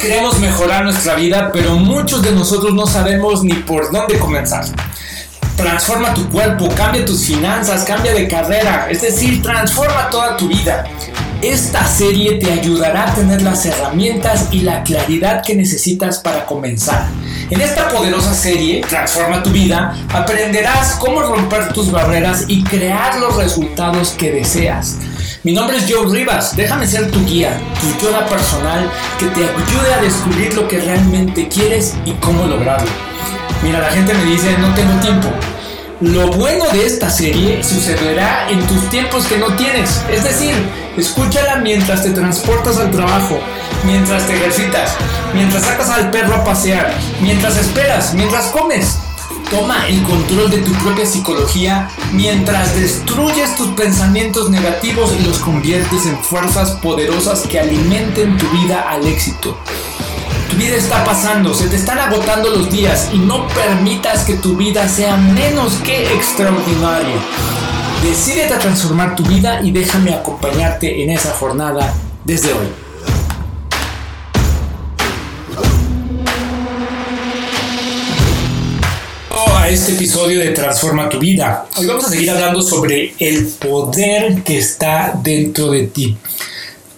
[0.00, 4.64] queremos mejorar nuestra vida, pero muchos de nosotros no sabemos ni por dónde comenzar.
[5.56, 10.84] Transforma tu cuerpo, cambia tus finanzas, cambia de carrera, es decir, transforma toda tu vida.
[11.42, 17.06] Esta serie te ayudará a tener las herramientas y la claridad que necesitas para comenzar.
[17.50, 23.36] En esta poderosa serie, Transforma tu vida, aprenderás cómo romper tus barreras y crear los
[23.36, 24.96] resultados que deseas.
[25.42, 29.94] Mi nombre es Joe Rivas, déjame ser tu guía, tu yoda personal que te ayude
[29.94, 32.90] a descubrir lo que realmente quieres y cómo lograrlo.
[33.62, 35.30] Mira, la gente me dice, no tengo tiempo.
[36.02, 40.54] Lo bueno de esta serie sucederá en tus tiempos que no tienes, es decir,
[40.98, 43.38] escúchala mientras te transportas al trabajo,
[43.86, 44.94] mientras te ejercitas,
[45.32, 48.98] mientras sacas al perro a pasear, mientras esperas, mientras comes.
[49.50, 56.06] Toma el control de tu propia psicología mientras destruyes tus pensamientos negativos y los conviertes
[56.06, 59.56] en fuerzas poderosas que alimenten tu vida al éxito.
[60.50, 64.56] Tu vida está pasando, se te están agotando los días y no permitas que tu
[64.56, 67.16] vida sea menos que extraordinaria.
[68.02, 72.89] Decídete a transformar tu vida y déjame acompañarte en esa jornada desde hoy.
[79.70, 81.64] Este episodio de Transforma tu vida.
[81.76, 86.16] Hoy vamos a seguir hablando sobre el poder que está dentro de ti.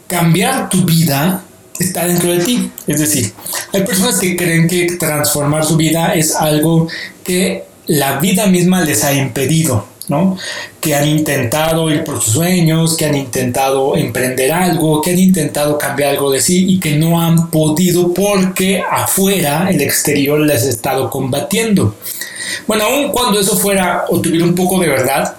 [0.06, 1.44] Cambiar tu vida
[1.78, 2.70] está dentro de ti.
[2.86, 3.30] Es decir,
[3.74, 6.88] hay personas que creen que transformar su vida es algo
[7.22, 9.92] que la vida misma les ha impedido.
[10.08, 10.36] ¿no?
[10.80, 15.78] que han intentado ir por sus sueños, que han intentado emprender algo, que han intentado
[15.78, 20.70] cambiar algo de sí y que no han podido porque afuera el exterior les ha
[20.70, 21.94] estado combatiendo.
[22.66, 25.36] Bueno, aun cuando eso fuera o tuviera un poco de verdad,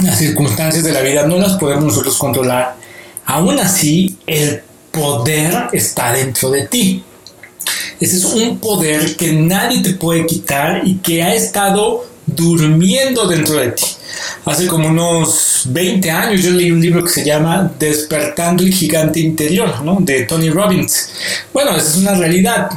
[0.00, 2.76] las circunstancias de la vida no las podemos nosotros controlar.
[3.24, 7.04] Aún así, el poder está dentro de ti.
[8.00, 13.56] Ese es un poder que nadie te puede quitar y que ha estado durmiendo dentro
[13.56, 13.84] de ti.
[14.44, 19.20] Hace como unos 20 años yo leí un libro que se llama Despertando el gigante
[19.20, 19.98] interior, ¿no?
[20.00, 21.10] de Tony Robbins.
[21.52, 22.68] Bueno, esa es una realidad.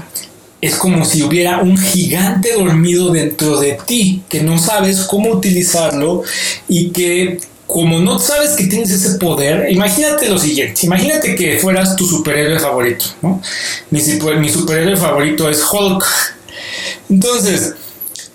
[0.61, 6.23] Es como si hubiera un gigante dormido dentro de ti, que no sabes cómo utilizarlo
[6.67, 11.95] y que como no sabes que tienes ese poder, imagínate lo siguiente, imagínate que fueras
[11.95, 13.39] tu superhéroe favorito, ¿no?
[13.91, 14.01] Mi,
[14.39, 16.03] mi superhéroe favorito es Hulk.
[17.11, 17.75] Entonces,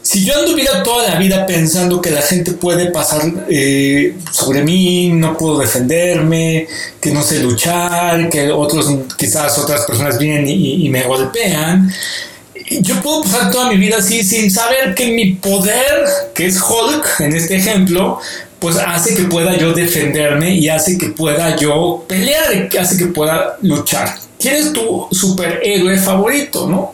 [0.04, 5.09] si yo anduviera toda la vida pensando que la gente puede pasar eh, sobre mí,
[5.09, 6.69] no puedo defenderme,
[7.00, 11.91] que no sé luchar, que otros, quizás otras personas vienen y, me golpean,
[12.82, 16.04] yo puedo pasar toda mi vida así sin saber que mi poder,
[16.34, 18.21] que es Hulk en este ejemplo,
[18.59, 23.56] pues hace que pueda yo defenderme y hace que pueda yo pelear, hace que pueda
[23.62, 24.15] luchar.
[24.38, 26.92] ¿Quién es tu superhéroe favorito, no?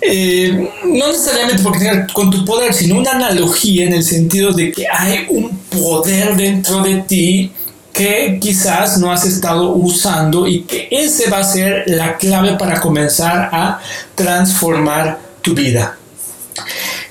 [0.00, 4.70] Eh, no necesariamente porque tenga con tu poder, sino una analogía en el sentido de
[4.70, 7.52] que hay un poder dentro de ti
[7.92, 12.80] que quizás no has estado usando y que ese va a ser la clave para
[12.80, 13.80] comenzar a
[14.14, 15.98] transformar tu vida.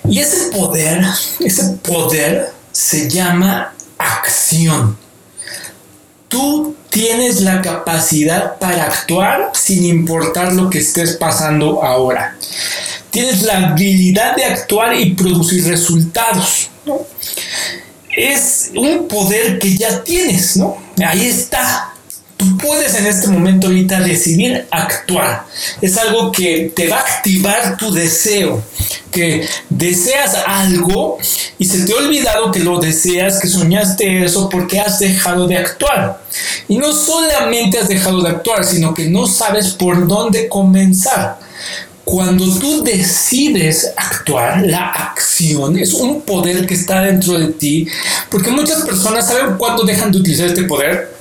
[0.09, 1.04] Y ese poder,
[1.42, 4.98] ese poder se llama acción.
[6.30, 12.35] Tú tienes la capacidad para actuar sin importar lo que estés pasando ahora.
[13.12, 16.72] Tienes la habilidad de actuar y producir resultados.
[18.16, 20.75] Es un poder que ya tienes, ¿no?
[21.06, 21.94] Ahí está.
[22.62, 25.46] Puedes en este momento ahorita decidir actuar.
[25.81, 28.64] Es algo que te va a activar tu deseo.
[29.12, 31.18] Que deseas algo
[31.58, 35.58] y se te ha olvidado que lo deseas, que soñaste eso porque has dejado de
[35.58, 36.22] actuar.
[36.68, 41.40] Y no solamente has dejado de actuar, sino que no sabes por dónde comenzar.
[42.04, 47.86] Cuando tú decides actuar, la acción es un poder que está dentro de ti,
[48.30, 51.16] porque muchas personas saben cuándo dejan de utilizar este poder,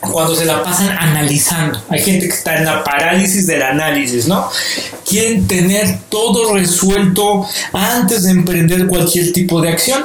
[0.00, 1.82] cuando se la pasan analizando.
[1.88, 4.48] Hay gente que está en la parálisis del análisis, ¿no?
[5.08, 10.04] Quieren tener todo resuelto antes de emprender cualquier tipo de acción.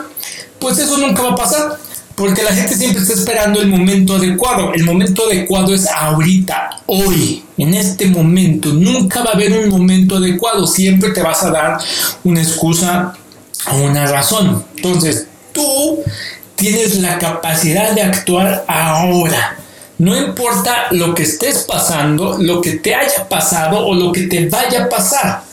[0.60, 1.78] Pues eso nunca va a pasar.
[2.16, 4.74] Porque la gente siempre está esperando el momento adecuado.
[4.74, 8.70] El momento adecuado es ahorita, hoy, en este momento.
[8.70, 10.68] Nunca va a haber un momento adecuado.
[10.68, 11.80] Siempre te vas a dar
[12.24, 13.14] una excusa
[13.72, 14.64] o una razón.
[14.76, 16.04] Entonces, tú
[16.56, 19.58] tienes la capacidad de actuar ahora.
[20.02, 24.50] No importa lo que estés pasando, lo que te haya pasado o lo que te
[24.50, 25.44] vaya a pasar.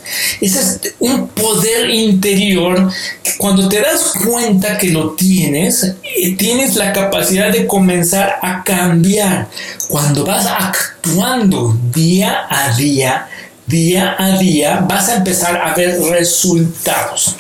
[0.40, 2.90] Ese es un poder interior
[3.22, 8.64] que cuando te das cuenta que lo tienes, eh, tienes la capacidad de comenzar a
[8.64, 9.48] cambiar.
[9.86, 13.28] Cuando vas actuando día a día,
[13.66, 17.36] día a día, vas a empezar a ver resultados.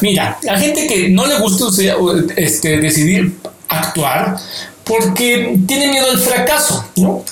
[0.00, 1.66] Mira, la gente que no le gusta
[2.34, 3.34] este, decidir
[3.68, 4.38] actuar
[4.86, 7.24] porque tiene miedo al fracaso, ¿no?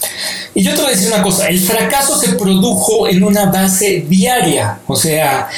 [0.55, 4.05] Y yo te voy a decir una cosa, el fracaso se produjo en una base
[4.09, 5.49] diaria, o sea,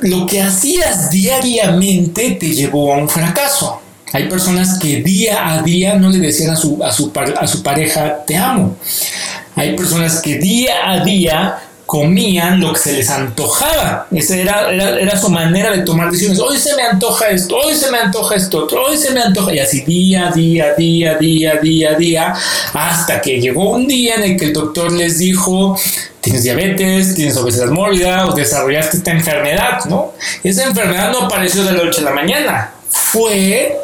[0.00, 3.80] lo que hacías diariamente te llevó a un fracaso.
[4.14, 7.62] Hay personas que día a día no le decían a su, a su, a su
[7.62, 8.76] pareja, te amo.
[9.54, 14.06] Hay personas que día a día comían lo que se les antojaba.
[14.10, 16.40] Esa era, era, su manera de tomar decisiones.
[16.40, 19.54] Hoy se me antoja esto, hoy se me antoja esto, hoy se me antoja.
[19.54, 22.34] Y así día, día, día, día, día, día,
[22.72, 25.78] hasta que llegó un día en el que el doctor les dijo,
[26.20, 30.12] tienes diabetes, tienes obesidad mórbida o desarrollaste esta enfermedad, ¿no?
[30.42, 32.70] Esa enfermedad no apareció de la noche a la mañana.
[32.88, 33.76] Fue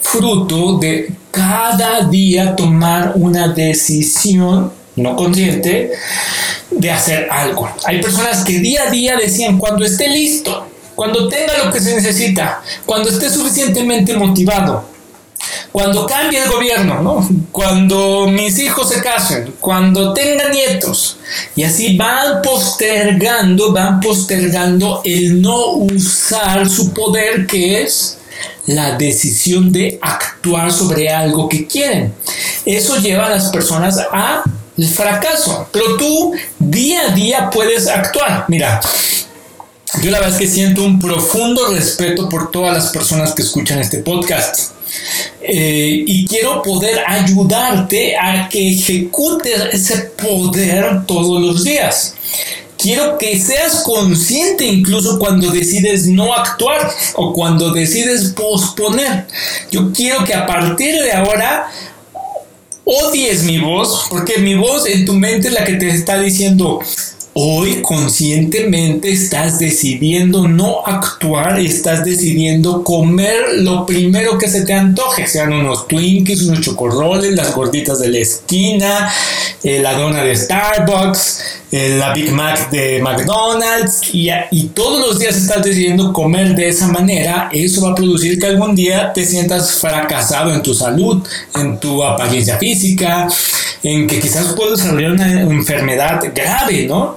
[0.00, 5.92] fruto de cada día tomar una decisión no consciente
[6.70, 7.68] de hacer algo.
[7.84, 11.94] Hay personas que día a día decían, cuando esté listo, cuando tenga lo que se
[11.94, 14.84] necesita, cuando esté suficientemente motivado,
[15.72, 17.28] cuando cambie el gobierno, ¿no?
[17.52, 21.18] cuando mis hijos se casen, cuando tenga nietos.
[21.54, 28.18] Y así van postergando, van postergando el no usar su poder que es
[28.66, 32.14] la decisión de actuar sobre algo que quieren.
[32.64, 34.42] Eso lleva a las personas a
[34.80, 35.68] el fracaso.
[35.72, 38.44] Pero tú día a día puedes actuar.
[38.48, 38.80] Mira,
[40.02, 43.78] yo la verdad es que siento un profundo respeto por todas las personas que escuchan
[43.78, 44.72] este podcast.
[45.40, 52.14] Eh, y quiero poder ayudarte a que ejecutes ese poder todos los días.
[52.78, 59.26] Quiero que seas consciente incluso cuando decides no actuar o cuando decides posponer.
[59.70, 61.70] Yo quiero que a partir de ahora
[62.90, 66.80] odies mi voz, porque mi voz en tu mente es la que te está diciendo,
[67.34, 75.26] hoy conscientemente estás decidiendo no actuar, estás decidiendo comer lo primero que se te antoje,
[75.26, 79.12] sean unos Twinkies, unos chocorroles, las gorditas de la esquina,
[79.62, 81.42] eh, la dona de Starbucks,
[81.72, 86.68] eh, la Big Mac de McDonald's y, y todos los días estás decidiendo comer de
[86.68, 91.22] esa manera, eso va a producir que algún día te sientas fracasado en tu salud,
[91.54, 93.28] en tu apariencia física,
[93.82, 97.16] en que quizás puedes desarrollar una enfermedad grave, ¿no?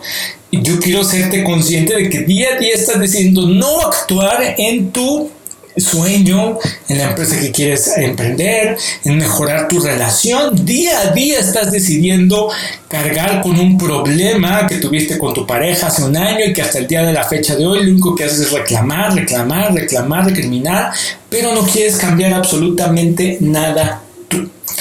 [0.52, 5.32] Yo quiero serte consciente de que día a día estás decidiendo no actuar en tu
[5.78, 10.66] sueño, en la empresa que quieres emprender, en mejorar tu relación.
[10.66, 12.50] Día a día estás decidiendo
[12.88, 16.80] cargar con un problema que tuviste con tu pareja hace un año y que hasta
[16.80, 20.26] el día de la fecha de hoy lo único que haces es reclamar, reclamar, reclamar,
[20.26, 20.92] recriminar,
[21.30, 24.04] pero no quieres cambiar absolutamente nada.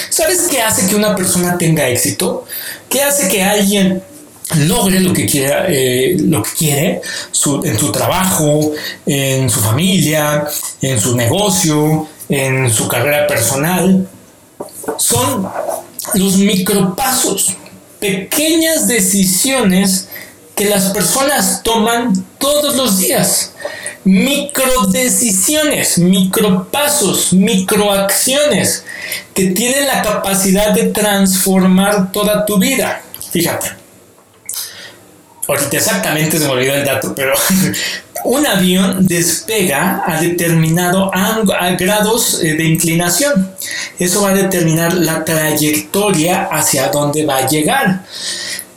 [0.09, 2.45] ¿Sabes qué hace que una persona tenga éxito?
[2.89, 4.03] ¿Qué hace que alguien
[4.67, 7.01] logre lo que eh, lo que quiere
[7.63, 8.71] en su trabajo,
[9.05, 10.45] en su familia,
[10.81, 14.07] en su negocio, en su carrera personal,
[14.97, 15.49] son
[16.15, 17.55] los micropasos,
[17.99, 20.07] pequeñas decisiones
[20.55, 23.53] que las personas toman todos los días.
[24.05, 28.83] Microdecisiones, micropasos, microacciones
[29.33, 33.01] que tienen la capacidad de transformar toda tu vida.
[33.31, 33.83] Fíjate
[35.47, 37.33] ahorita exactamente se me olvidó el dato, pero
[38.25, 41.11] un avión despega a determinado
[41.77, 43.51] grados eh, de inclinación.
[43.99, 48.03] Eso va a determinar la trayectoria hacia dónde va a llegar.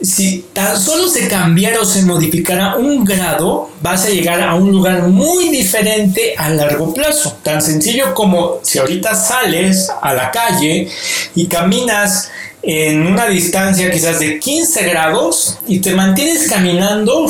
[0.01, 4.71] Si tan solo se cambiara o se modificara un grado, vas a llegar a un
[4.71, 7.39] lugar muy diferente a largo plazo.
[7.43, 10.89] Tan sencillo como si ahorita sales a la calle
[11.35, 12.31] y caminas
[12.63, 17.27] en una distancia quizás de 15 grados y te mantienes caminando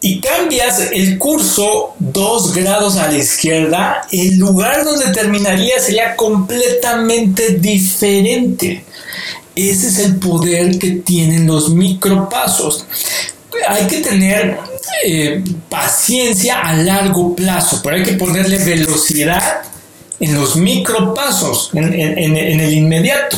[0.00, 7.54] y cambias el curso 2 grados a la izquierda, el lugar donde terminaría sería completamente
[7.58, 8.84] diferente.
[9.56, 12.84] Ese es el poder que tienen los micropasos.
[13.66, 14.58] Hay que tener
[15.02, 19.62] eh, paciencia a largo plazo, pero hay que ponerle velocidad
[20.20, 23.36] en los micropasos, en, en, en, el inmediato.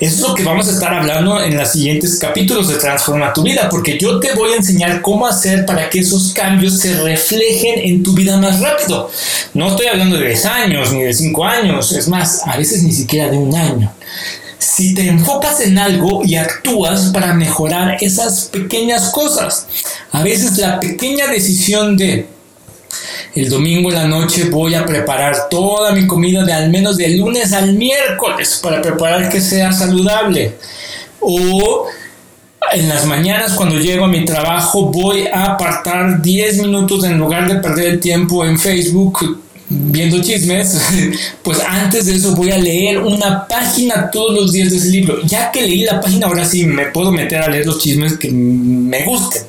[0.00, 3.42] Eso es lo que vamos a estar hablando en los siguientes capítulos de Transforma tu
[3.42, 7.78] vida, porque yo te voy a enseñar cómo hacer para que esos cambios se reflejen
[7.78, 9.10] en tu vida más rápido.
[9.54, 12.92] No estoy hablando de 10 años ni de 5 años, es más, a veces ni
[12.92, 13.92] siquiera de un año.
[14.58, 19.66] Si te enfocas en algo y actúas para mejorar esas pequeñas cosas,
[20.12, 22.26] a veces la pequeña decisión de
[23.34, 27.08] el domingo en la noche voy a preparar toda mi comida de al menos de
[27.10, 30.54] lunes al miércoles para preparar que sea saludable.
[31.20, 31.86] O
[32.72, 37.46] en las mañanas cuando llego a mi trabajo voy a apartar 10 minutos en lugar
[37.46, 39.42] de perder el tiempo en Facebook
[39.78, 40.80] viendo chismes,
[41.42, 45.20] pues antes de eso voy a leer una página todos los días de ese libro.
[45.24, 48.30] Ya que leí la página, ahora sí me puedo meter a leer los chismes que
[48.30, 49.42] me gusten.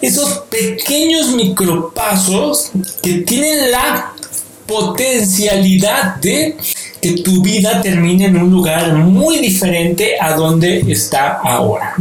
[0.00, 2.70] Esos pequeños micropasos
[3.02, 4.12] que tienen la
[4.66, 6.56] potencialidad de
[7.00, 11.94] que tu vida termine en un lugar muy diferente a donde está ahora.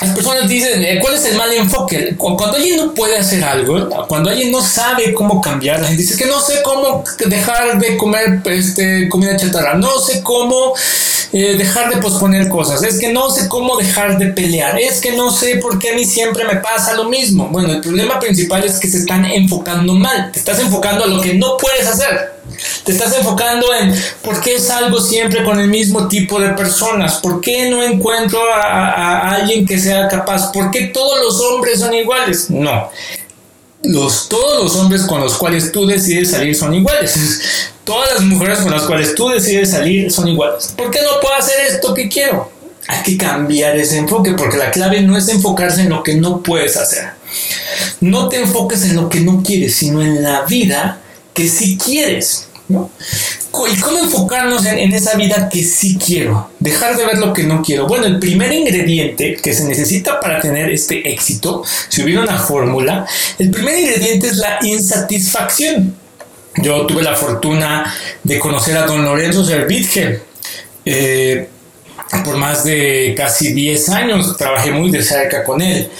[0.00, 2.14] Las personas dicen, eh, ¿cuál es el mal enfoque?
[2.18, 6.18] Cuando alguien no puede hacer algo, cuando alguien no sabe cómo cambiar, la gente dice
[6.18, 10.74] que no sé cómo dejar de comer este, comida chatarra, no sé cómo
[11.32, 15.12] eh, dejar de posponer cosas, es que no sé cómo dejar de pelear, es que
[15.12, 17.48] no sé por qué a mí siempre me pasa lo mismo.
[17.48, 21.22] Bueno, el problema principal es que se están enfocando mal, te estás enfocando a lo
[21.22, 22.35] que no puedes hacer.
[22.84, 27.40] Te estás enfocando en por qué salgo siempre con el mismo tipo de personas, por
[27.40, 32.50] qué no encuentro a, alguien que sea capaz, por qué todos los hombres son iguales.
[32.50, 32.90] No,
[33.82, 37.70] los, todos los hombres con los cuales tú decides salir son iguales.
[37.84, 40.74] Todas las mujeres con las cuales tú decides salir son iguales.
[40.76, 42.50] ¿Por qué no puedo hacer esto que quiero?
[42.88, 46.42] Hay que cambiar ese enfoque porque la clave no es enfocarse en lo que no
[46.42, 47.10] puedes hacer.
[48.00, 51.00] No te enfoques en lo que no quieres, sino en la vida
[51.36, 52.48] que sí quieres.
[52.68, 52.90] ¿no?
[53.72, 56.50] ¿Y cómo enfocarnos en, esa vida que sí quiero?
[56.58, 57.86] Dejar de ver lo que no quiero.
[57.86, 63.06] Bueno, el primer ingrediente que se necesita para tener este éxito, si hubiera una fórmula,
[63.38, 65.94] el primer ingrediente es la insatisfacción.
[66.56, 70.22] Yo tuve la fortuna de conocer a don Lorenzo Servitje.
[70.84, 71.48] Eh,
[72.24, 75.90] por más de casi 10 años trabajé muy de cerca con él.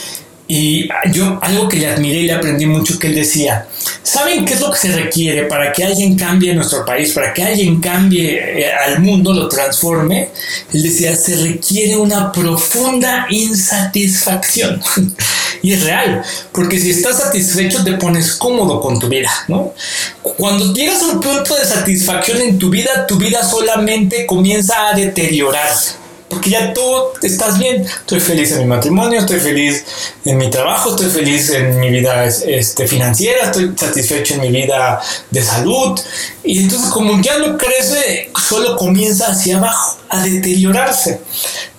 [0.48, 3.66] Y yo algo que le admiré y le aprendí mucho que él decía,
[4.06, 7.42] ¿saben qué es lo que se requiere para que alguien cambie nuestro país, para que
[7.42, 10.30] alguien cambie eh, al mundo, lo transforme?
[10.72, 14.80] Él decía, se requiere una profunda insatisfacción.
[15.62, 16.22] y es real,
[16.52, 19.74] porque si estás satisfecho te pones cómodo con tu vida, ¿no?
[20.22, 24.94] Cuando llegas a un punto de satisfacción en tu vida, tu vida solamente comienza a
[24.94, 26.05] deteriorarse
[26.36, 26.82] porque ya tú
[27.22, 27.82] estás bien.
[27.82, 29.86] Estoy feliz en mi matrimonio, estoy feliz
[30.22, 35.00] en mi trabajo, estoy feliz en mi vida este, financiera, estoy satisfecho en mi vida
[35.30, 35.98] de salud.
[36.44, 41.22] Y entonces como ya no crece, solo comienza hacia abajo, a deteriorarse.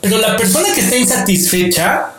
[0.02, 2.14] Pero la persona que está insatisfecha,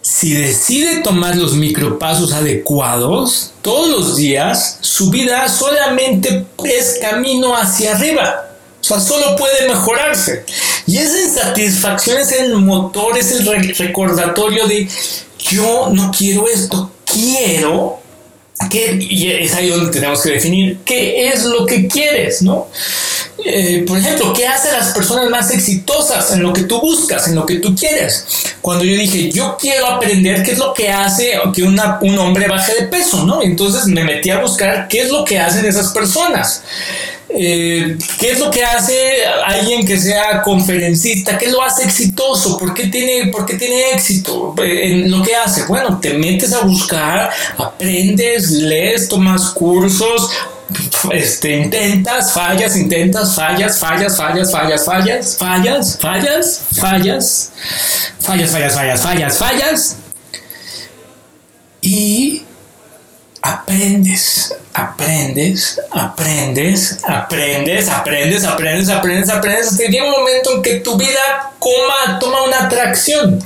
[0.00, 7.94] si decide tomar los micropasos adecuados todos los días, su vida solamente es camino hacia
[7.94, 8.44] arriba.
[8.84, 10.44] O sea, solo puede mejorarse.
[10.86, 14.88] Y esa insatisfacción es el motor, es el recordatorio de
[15.38, 18.00] yo no quiero esto, quiero
[18.70, 22.68] que, y es ahí donde tenemos que definir qué es lo que quieres, ¿no?
[23.44, 27.34] Eh, por ejemplo, ¿qué hacen las personas más exitosas en lo que tú buscas, en
[27.34, 28.26] lo que tú quieres?
[28.62, 32.48] Cuando yo dije, yo quiero aprender qué es lo que hace que una, un hombre
[32.48, 33.42] baje de peso, ¿no?
[33.42, 36.62] Entonces me metí a buscar qué es lo que hacen esas personas.
[37.36, 41.36] Eh, ¿Qué es lo que hace alguien que sea conferencista?
[41.36, 42.56] ¿Qué lo hace exitoso?
[42.58, 45.64] ¿Por qué tiene, por qué tiene éxito en lo que hace?
[45.64, 50.30] Bueno, te metes a buscar, aprendes, lees, tomas cursos,
[51.10, 57.52] este, intentas, fallas, intentas, fallas, fallas, fallas, fallas, fallas, fallas, fallas, fallas,
[58.20, 59.96] fallas, fallas, fallas, fallas, fallas.
[61.80, 62.43] Y
[63.44, 70.80] aprendes, aprendes, aprendes, aprendes, aprendes, aprendes, aprendes, aprendes, hasta que llega un momento en que
[70.80, 73.38] tu vida coma, toma una atracción.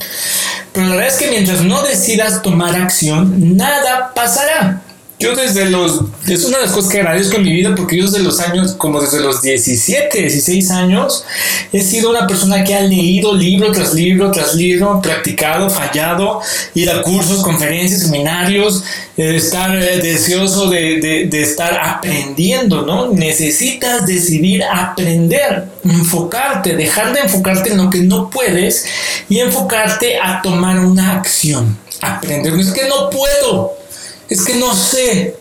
[0.73, 4.68] Pero la verdad es que mientras no decidas tomar acción, nada pasará.
[5.21, 8.05] Yo desde los, es una de las cosas que agradezco en mi vida porque yo
[8.05, 11.25] desde los años, como desde los 17, 16 años,
[11.73, 16.41] he sido una persona que ha leído libro tras libro tras libro, practicado, fallado,
[16.75, 18.85] ir a cursos, conferencias, seminarios,
[19.17, 23.09] eh, estar eh, deseoso de, de, de estar aprendiendo, ¿no?
[23.09, 28.87] Necesitas decidir aprender, enfocarte, dejar de enfocarte en lo que no puedes
[29.29, 31.77] y enfocarte a tomar una acción.
[32.01, 33.78] Aprender, es que no puedo
[34.29, 35.37] es que no sé,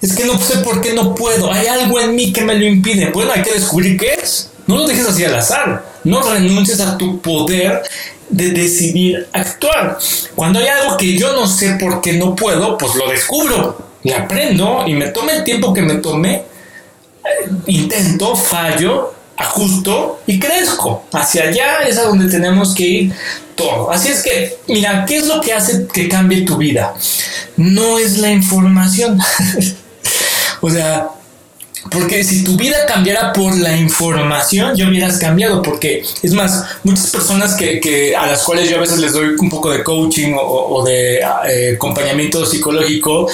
[0.00, 2.64] es que no sé por qué no puedo, hay algo en mí que me lo
[2.64, 3.10] impide.
[3.10, 4.50] Bueno, hay que descubrir qué es.
[4.66, 7.82] No lo dejes así al azar, no renuncies a tu poder
[8.28, 9.98] de decidir actuar.
[10.34, 14.12] Cuando hay algo que yo no sé por qué no puedo, pues lo descubro y
[14.12, 21.04] aprendo y me tome el tiempo que me tome, eh, intento, fallo, ajusto y crezco.
[21.12, 23.12] Hacia allá es a donde tenemos que ir
[23.54, 23.90] todo.
[23.90, 26.94] Así es que, mira, ¿qué es lo que hace que cambie tu vida?
[27.56, 29.18] No es la información.
[30.60, 31.08] o sea,
[31.90, 35.62] Porque si tu vida cambiara por la información, ya hubieras cambiado.
[35.62, 39.50] Porque es más, muchas personas que, a las cuales yo a veces les doy un
[39.50, 43.28] poco de coaching o, de eh, acompañamiento psicológico,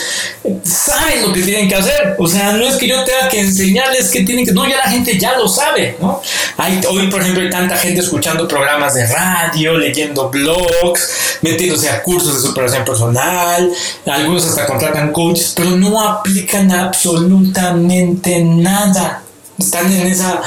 [0.65, 2.17] saben lo que tienen que hacer.
[2.19, 4.53] O sea, no es que yo tenga que enseñarles que tienen que.
[4.53, 6.23] No, ya la gente ya lo sabe, ¿no?
[6.57, 12.03] Hay, hoy, por ejemplo, hay tanta gente escuchando programas de radio, leyendo blogs, metiéndose a
[12.03, 13.71] cursos de superación personal.
[14.07, 19.23] Algunos hasta contratan coaches, pero no aplican absolutamente nada.
[19.59, 20.41] Están en esa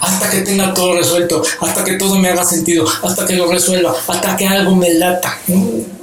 [0.00, 3.94] hasta que tenga todo resuelto, hasta que todo me haga sentido, hasta que lo resuelva,
[4.08, 5.38] hasta que algo me lata.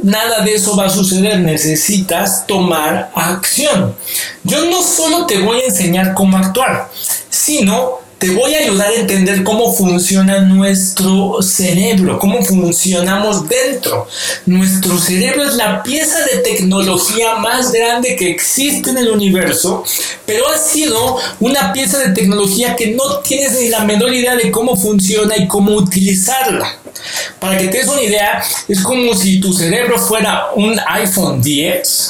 [0.01, 1.39] Nada de eso va a suceder.
[1.39, 3.95] Necesitas tomar acción.
[4.43, 6.89] Yo no solo te voy a enseñar cómo actuar,
[7.29, 14.07] sino te voy a ayudar a entender cómo funciona nuestro cerebro, cómo funcionamos dentro.
[14.45, 19.83] Nuestro cerebro es la pieza de tecnología más grande que existe en el universo,
[20.25, 24.51] pero ha sido una pieza de tecnología que no tienes ni la menor idea de
[24.51, 26.77] cómo funciona y cómo utilizarla.
[27.39, 32.09] Para que te des una idea, es como si tu cerebro fuera un iPhone 10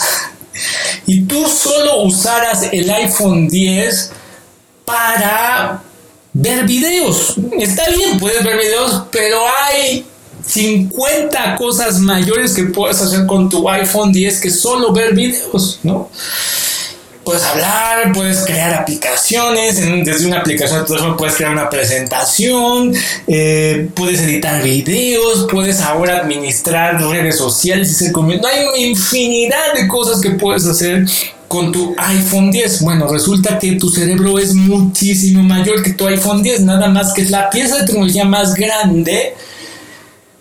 [1.08, 4.12] y tú solo usaras el iPhone 10
[4.86, 5.82] para
[6.34, 7.36] ver videos.
[7.60, 10.06] Está bien, puedes ver videos, pero hay
[10.46, 16.10] 50 cosas mayores que puedes hacer con tu iPhone 10 que solo ver videos, ¿no?
[17.24, 22.94] Puedes hablar, puedes crear aplicaciones, desde una aplicación de puedes crear una presentación,
[23.28, 28.46] eh, puedes editar videos, puedes ahora administrar redes sociales y ser comiendo.
[28.46, 31.06] Hay una infinidad de cosas que puedes hacer
[31.54, 32.82] con tu iPhone 10.
[32.82, 37.22] Bueno, resulta que tu cerebro es muchísimo mayor que tu iPhone 10, nada más que
[37.22, 39.36] es la pieza de tecnología más grande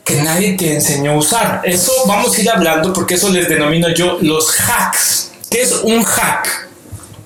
[0.02, 1.60] que nadie te enseñó a usar.
[1.64, 5.32] Eso vamos a ir hablando porque eso les denomino yo los hacks.
[5.50, 6.70] ¿Qué es un hack?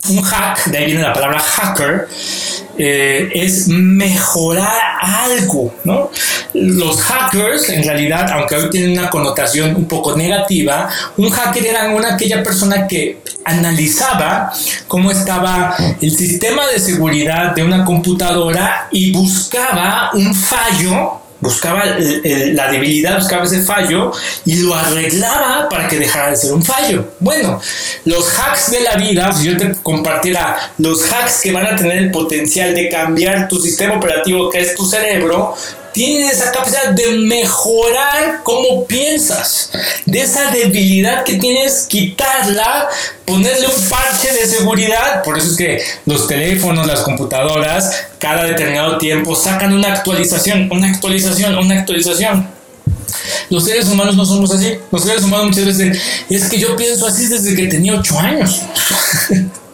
[0.08, 2.08] Un hack, de ahí viene la palabra hacker,
[2.78, 6.10] eh, es mejorar algo, ¿no?
[6.62, 11.88] Los hackers, en realidad, aunque hoy tienen una connotación un poco negativa, un hacker era
[11.90, 14.52] una aquella persona que analizaba
[14.88, 22.70] cómo estaba el sistema de seguridad de una computadora y buscaba un fallo buscaba la
[22.70, 24.12] debilidad, buscaba ese fallo
[24.44, 27.12] y lo arreglaba para que dejara de ser un fallo.
[27.20, 27.60] Bueno,
[28.04, 31.98] los hacks de la vida, si yo te compartiera los hacks que van a tener
[31.98, 35.54] el potencial de cambiar tu sistema operativo que es tu cerebro,
[35.96, 39.70] tienen esa capacidad de mejorar cómo piensas,
[40.04, 42.86] de esa debilidad que tienes, quitarla,
[43.24, 45.22] ponerle un parche de seguridad.
[45.22, 50.88] Por eso es que los teléfonos, las computadoras, cada determinado tiempo sacan una actualización, una
[50.90, 52.46] actualización, una actualización.
[53.48, 54.76] Los seres humanos no somos así.
[54.92, 58.60] Los seres humanos muchas veces es que yo pienso así desde que tenía 8 años.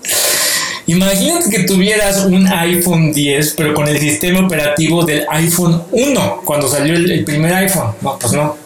[0.86, 6.68] Imagínate que tuvieras un iPhone 10, pero con el sistema operativo del iPhone 1, cuando
[6.68, 7.92] salió el, primer iPhone.
[8.00, 8.56] No, pues no.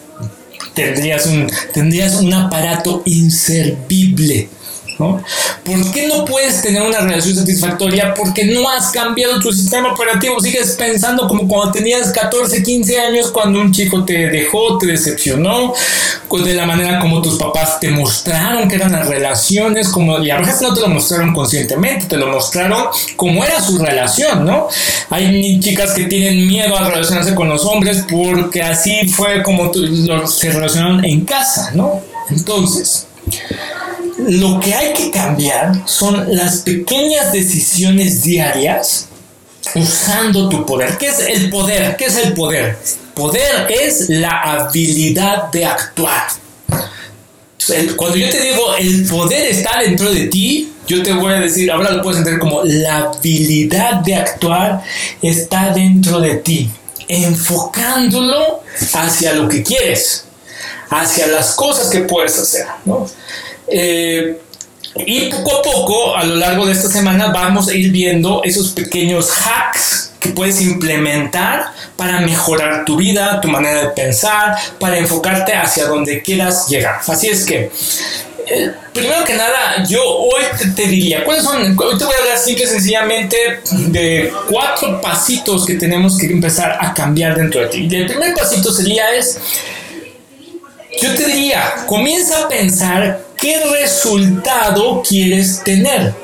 [0.75, 4.49] Tendrías un, tendrías un aparato inservible.
[4.99, 8.15] ¿Por qué no puedes tener una relación satisfactoria?
[8.15, 13.31] Porque no has cambiado tu sistema operativo, sigues pensando como cuando tenías 14, 15 años,
[13.31, 15.75] cuando un chico te dejó, te decepcionó,
[16.45, 20.39] de la manera como tus papás te mostraron que eran las relaciones, como, y a
[20.39, 24.69] veces no te lo mostraron conscientemente, te lo mostraron como era su relación, ¿no?
[25.11, 29.73] Hay chicas que tienen miedo a relacionarse con los hombres porque así fue como
[30.27, 32.01] se relacionaron en casa, ¿no?
[32.29, 33.07] Entonces,
[34.27, 39.09] lo que hay que cambiar son las pequeñas decisiones diarias
[39.75, 40.97] usando tu poder.
[40.99, 41.97] ¿Qué es el poder?
[41.97, 42.79] ¿Qué es el poder?
[43.15, 46.27] Poder es la habilidad de actuar.
[47.97, 51.71] Cuando yo te digo el poder está dentro de ti, yo te voy a decir,
[51.71, 54.83] ahora lo puedes entender como la habilidad de actuar
[55.21, 56.71] está dentro de ti,
[57.09, 58.63] enfocándolo
[58.93, 60.25] hacia lo que quieres,
[60.91, 63.09] hacia las cosas que puedes hacer, ¿no?
[63.69, 64.41] Eh,
[65.05, 68.71] y poco a poco, a lo largo de esta semana, vamos a ir viendo esos
[68.71, 75.53] pequeños hacks que puedes implementar para mejorar tu vida, tu manera de pensar, para enfocarte
[75.53, 77.01] hacia donde quieras llegar.
[77.07, 77.71] Así es que,
[78.49, 81.77] eh, primero que nada, yo hoy te, diría, ¿cuáles son?
[81.79, 83.37] Hoy te voy a hablar simple y sencillamente
[83.89, 87.89] de cuatro pasitos que tenemos que empezar a cambiar dentro de ti.
[87.91, 89.39] Y el primer pasito sería es,
[91.03, 96.15] yo te diría, comienza a pensar ¿Qué resultado quieres tener?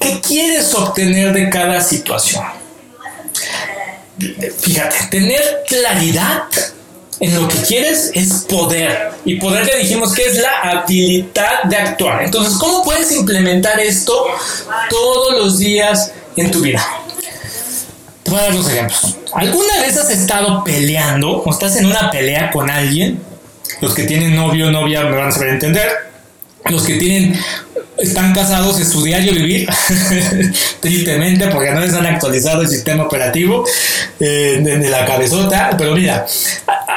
[0.00, 2.44] ¿Qué quieres obtener de cada situación?
[4.58, 6.44] Fíjate, tener claridad
[7.20, 9.10] en lo que quieres es poder.
[9.24, 12.22] Y poder ya dijimos que es la habilidad de actuar.
[12.22, 14.26] Entonces, ¿cómo puedes implementar esto
[14.88, 16.84] todos los días en tu vida.
[18.22, 19.16] Te voy a dar dos ejemplos.
[19.32, 23.20] ¿Alguna vez has estado peleando o estás en una pelea con alguien?
[23.80, 26.09] Los que tienen novio o novia me van a saber entender.
[26.68, 27.38] Los que tienen
[27.98, 29.68] están casados en su diario vivir,
[30.80, 33.64] tristemente, porque no les han actualizado el sistema operativo
[34.18, 35.70] eh, de, la cabezota.
[35.76, 36.26] Pero mira,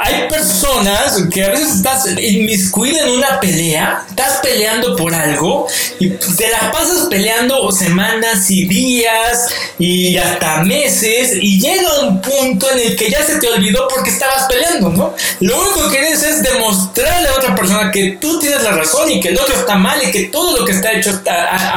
[0.05, 5.65] hay personas que a veces estás inmiscuido en una pelea, estás peleando por algo
[5.97, 9.47] y te la pasas peleando semanas y días
[9.79, 14.09] y hasta meses y llega un punto en el que ya se te olvidó porque
[14.09, 15.15] estabas peleando, ¿no?
[15.39, 19.21] Lo único que quieres es demostrarle a otra persona que tú tienes la razón y
[19.21, 21.21] que el otro está mal y que todo lo que está hecho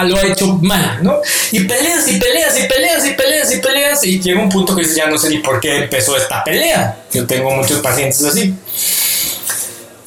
[0.05, 1.21] lo ha hecho mal, ¿no?
[1.53, 4.85] Y peleas y peleas y peleas y peleas y peleas y llega un punto que
[4.85, 6.97] ya no sé ni por qué empezó esta pelea.
[7.13, 8.55] Yo tengo muchos pacientes así.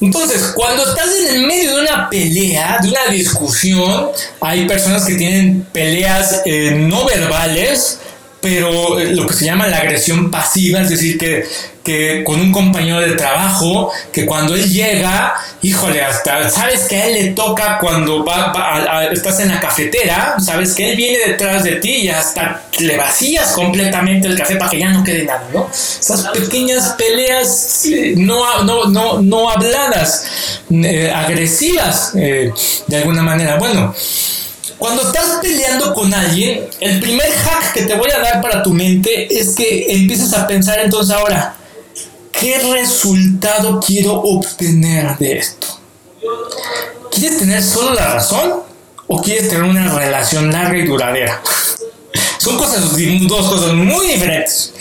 [0.00, 4.08] Entonces, cuando estás en el medio de una pelea, de una discusión,
[4.40, 7.98] hay personas que tienen peleas eh, no verbales,
[8.40, 11.44] pero eh, lo que se llama la agresión pasiva, es decir, que
[12.24, 17.14] con un compañero de trabajo, que cuando él llega, híjole, hasta sabes que a él
[17.14, 18.24] le toca cuando
[19.12, 23.52] estás en la cafetera, sabes que él viene detrás de ti y hasta le vacías
[23.52, 25.68] completamente el café para que ya no quede nada, ¿no?
[25.72, 27.84] Esas pequeñas peleas
[28.16, 30.24] no, no, no, no habladas,
[30.70, 32.52] eh, agresivas, eh,
[32.86, 33.56] de alguna manera.
[33.56, 33.94] Bueno,
[34.80, 38.72] cuando estás peleando con alguien, el primer hack que te voy a dar para tu
[38.72, 41.54] mente es que empieces a pensar entonces ahora,
[42.32, 45.66] ¿Qué resultado quiero obtener de esto?
[47.10, 48.62] ¿Quieres tener solo la razón
[49.06, 51.42] o quieres tener una relación larga y duradera?
[52.38, 52.96] Son cosas,
[53.28, 54.72] dos cosas muy diferentes.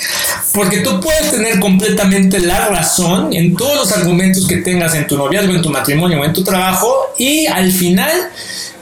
[0.54, 5.18] Porque tú puedes tener completamente la razón en todos los argumentos que tengas en tu
[5.18, 8.30] noviazgo, en tu matrimonio o en tu trabajo y al final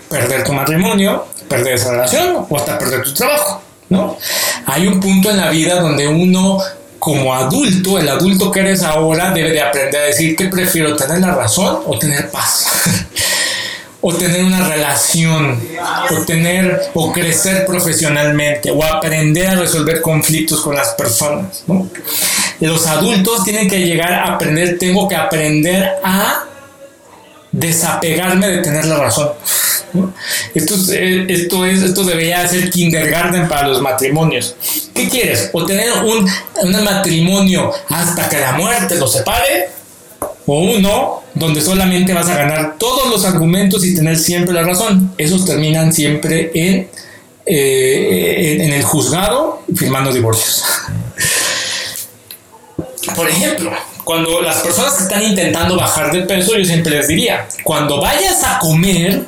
[0.09, 3.61] perder tu matrimonio, perder esa relación o hasta perder tu trabajo.
[3.89, 4.17] ¿no?
[4.65, 6.59] Hay un punto en la vida donde uno
[6.99, 11.19] como adulto, el adulto que eres ahora debe de aprender a decir que prefiero tener
[11.19, 12.65] la razón o tener paz.
[14.01, 15.59] o tener una relación,
[16.11, 21.63] o tener o crecer profesionalmente, o aprender a resolver conflictos con las personas.
[22.59, 26.46] Los adultos tienen que llegar a aprender, tengo que aprender a
[27.57, 29.29] desapegarme de tener la razón.
[30.53, 34.55] Esto, eh, esto, es, esto debería ser kindergarten para los matrimonios.
[34.93, 35.49] ¿Qué quieres?
[35.53, 36.29] ¿O tener un,
[36.61, 39.69] un matrimonio hasta que la muerte los separe?
[40.45, 45.13] ¿O uno donde solamente vas a ganar todos los argumentos y tener siempre la razón?
[45.17, 46.87] Esos terminan siempre en,
[47.45, 50.63] eh, en el juzgado firmando divorcios.
[53.15, 53.71] Por ejemplo,
[54.07, 58.41] cuando las personas que están intentando bajar de peso, yo siempre les diría, cuando vayas
[58.41, 59.25] a comer,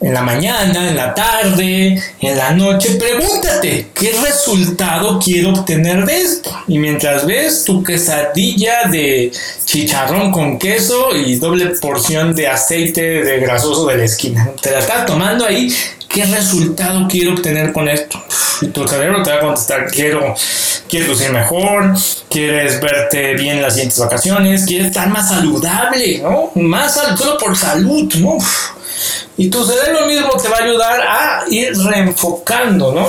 [0.00, 6.20] en la mañana, en la tarde, en la noche, pregúntate qué resultado quiero obtener de
[6.20, 6.50] esto.
[6.66, 9.30] Y mientras ves tu quesadilla de
[9.64, 14.80] chicharrón con queso y doble porción de aceite de grasoso de la esquina, te la
[14.80, 15.72] estás tomando ahí,
[16.08, 18.20] ¿qué resultado quiero obtener con esto?
[18.62, 20.34] Y tu cerebro te va a contestar, quiero,
[20.92, 21.94] quieres lucir mejor,
[22.28, 26.50] quieres verte bien en las siguientes vacaciones, quieres estar más saludable, ¿no?
[26.54, 28.36] Más solo por salud, ¿no?
[29.38, 33.08] Y tu cerebro mismo te va a ayudar a ir reenfocando, ¿no?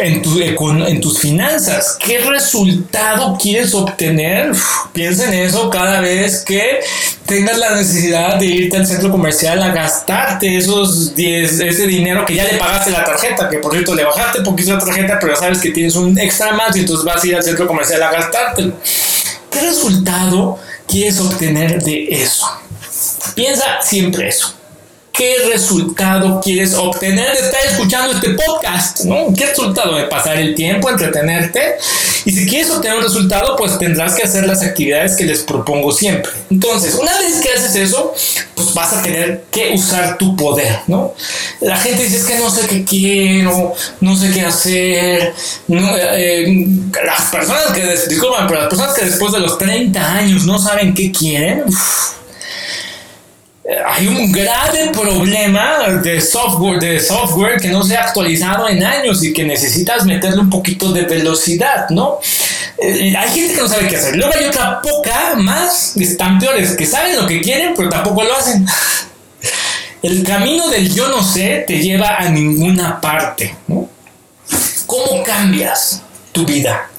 [0.00, 1.96] En, tu, en tus finanzas.
[1.98, 4.52] ¿Qué resultado quieres obtener?
[4.92, 6.80] piensa en eso cada vez que
[7.26, 12.34] tengas la necesidad de irte al centro comercial a gastarte esos 10, ese dinero que
[12.34, 15.40] ya le pagaste la tarjeta, que por cierto le bajaste poquito la tarjeta, pero ya
[15.40, 18.12] sabes que tienes un extra más y entonces vas a ir al centro comercial a
[18.12, 18.74] gastártelo.
[19.50, 22.46] ¿Qué resultado quieres obtener de eso?
[23.34, 24.54] Piensa siempre eso
[25.14, 29.32] qué resultado quieres obtener de estar escuchando este podcast, ¿no?
[29.32, 31.76] ¿Qué resultado de pasar el tiempo, entretenerte?
[32.24, 35.92] Y si quieres obtener un resultado, pues tendrás que hacer las actividades que les propongo
[35.92, 36.32] siempre.
[36.50, 38.12] Entonces, una vez que haces eso,
[38.56, 41.14] pues vas a tener que usar tu poder, ¿no?
[41.60, 45.32] La gente dice, es que no sé qué quiero, no sé qué hacer.
[45.68, 46.66] Eh,
[47.06, 50.92] las personas que, disculpan, pero las personas que después de los 30 años no saben
[50.92, 51.64] qué quieren,
[53.66, 59.24] hay un grave problema de software, de software que no se ha actualizado en años
[59.24, 62.18] y que necesitas meterle un poquito de velocidad, ¿no?
[62.76, 64.16] Eh, hay gente que no sabe qué hacer.
[64.16, 68.36] Luego hay otra poca más, están peores, que saben lo que quieren, pero tampoco lo
[68.36, 68.66] hacen.
[70.02, 73.88] El camino del yo no sé te lleva a ninguna parte, ¿no?
[74.86, 76.90] ¿Cómo cambias tu vida?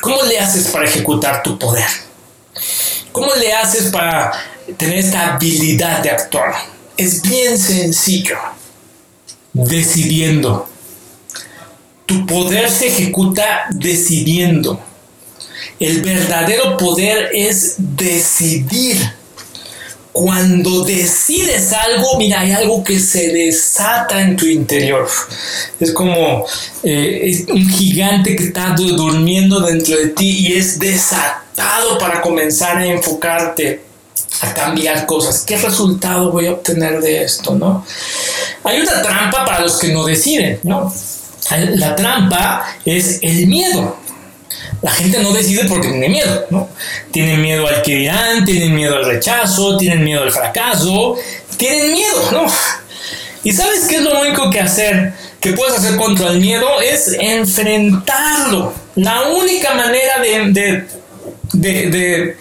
[0.00, 1.86] ¿Cómo le haces para ejecutar tu poder?
[3.12, 4.32] ¿Cómo le haces para
[4.76, 6.54] tener esta habilidad de actuar.
[6.96, 8.36] Es bien sencillo.
[9.52, 10.68] Decidiendo.
[12.06, 14.80] Tu poder se ejecuta decidiendo.
[15.78, 18.96] El verdadero poder es decidir.
[20.12, 25.06] Cuando decides algo, mira, hay algo que se desata en tu interior.
[25.78, 26.44] Es como
[26.82, 32.86] eh, un gigante que está durmiendo dentro de ti y es desatado para comenzar a
[32.86, 33.87] enfocarte,
[34.40, 35.44] a cambiar cosas.
[35.46, 37.54] ¿Qué resultado voy a obtener de esto?
[37.54, 37.84] ¿no?
[38.64, 40.92] Hay una trampa para los que no deciden, ¿no?
[41.76, 43.96] La trampa es el miedo.
[44.82, 46.68] La gente no decide porque tiene miedo, ¿no?
[47.10, 51.16] Tienen miedo al que dirán, tienen miedo al rechazo, tienen miedo al fracaso,
[51.56, 52.46] tienen miedo, ¿no?
[53.44, 57.16] Y sabes qué es lo único que hacer, que puedes hacer contra el miedo, es
[57.18, 58.74] enfrentarlo.
[58.96, 60.86] La única manera de,
[61.52, 62.36] de, de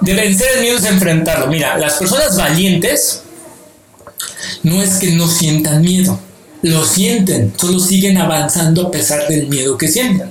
[0.00, 1.46] vencer el miedo es enfrentarlo.
[1.46, 3.22] Mira, las personas valientes
[4.62, 6.18] no es que no sientan miedo,
[6.62, 10.30] lo sienten, solo siguen avanzando a pesar del miedo que sienten.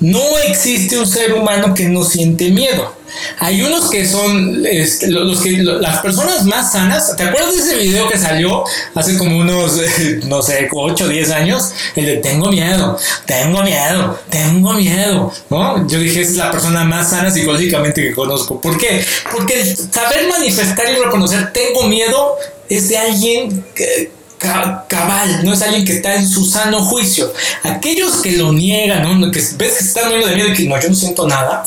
[0.00, 3.01] No existe un ser humano que no siente miedo.
[3.38, 7.16] Hay unos que son los que las personas más sanas.
[7.16, 9.80] ¿Te acuerdas de ese video que salió hace como unos,
[10.24, 11.72] no sé, 8 o 10 años?
[11.96, 15.32] El de tengo miedo, tengo miedo, tengo miedo.
[15.50, 15.86] ¿no?
[15.88, 18.60] Yo dije, es la persona más sana psicológicamente que conozco.
[18.60, 19.04] ¿Por qué?
[19.32, 22.36] Porque saber manifestar y reconocer tengo miedo
[22.68, 27.32] es de alguien que cabal, no es alguien que está en su sano juicio.
[27.62, 30.88] Aquellos que lo niegan, que ves que están muriendo de miedo y que no, yo
[30.88, 31.64] no siento nada,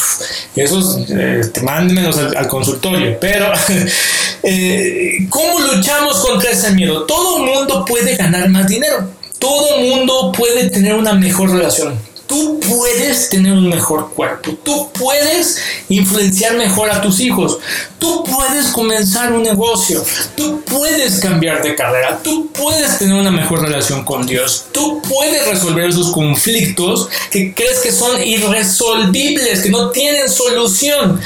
[0.55, 3.17] esos eh, mándenmelos al, consultorio.
[3.19, 3.51] Pero,
[4.43, 7.03] eh, ¿cómo luchamos contra ese miedo?
[7.03, 9.09] Todo mundo puede ganar más dinero,
[9.39, 15.57] todo mundo puede tener una mejor relación Tú puedes tener un mejor cuerpo, tú puedes
[15.87, 17.59] influenciar mejor a tus hijos,
[17.97, 20.03] tú puedes comenzar un negocio,
[20.35, 25.47] tú puedes cambiar de carrera, tú puedes tener una mejor relación con Dios, tú puedes
[25.47, 31.21] resolver esos conflictos que crees que son irresolvibles, que no tienen solución.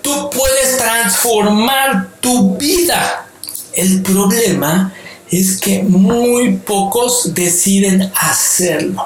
[0.00, 3.26] Tú puedes transformar tu vida.
[3.72, 4.92] El problema
[5.32, 9.02] es que muy pocos deciden hacerlo.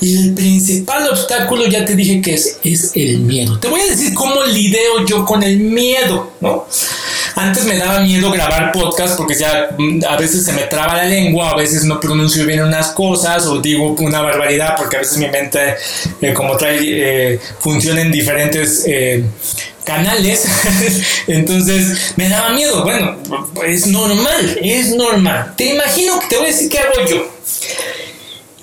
[0.00, 3.58] Y el principal obstáculo, ya te dije que es, es el miedo.
[3.58, 6.66] Te voy a decir cómo lidio yo con el miedo, ¿no?
[7.34, 11.04] Antes me daba miedo grabar podcast porque ya mm, a veces se me traba la
[11.04, 15.16] lengua, a veces no pronuncio bien unas cosas o digo una barbaridad porque a veces
[15.16, 15.76] mi mente,
[16.20, 19.24] eh, como trae, eh, funciona en diferentes eh,
[19.90, 20.44] canales.
[21.26, 22.82] Entonces me daba miedo.
[22.82, 23.16] Bueno,
[23.66, 25.54] es normal, es normal.
[25.56, 27.26] Te imagino que te voy a decir qué hago yo.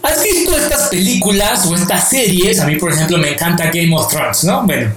[0.04, 2.60] ¿Has visto estas películas o estas series?
[2.60, 4.64] A mí, por ejemplo, me encanta Game of Thrones, ¿no?
[4.64, 4.92] Bueno,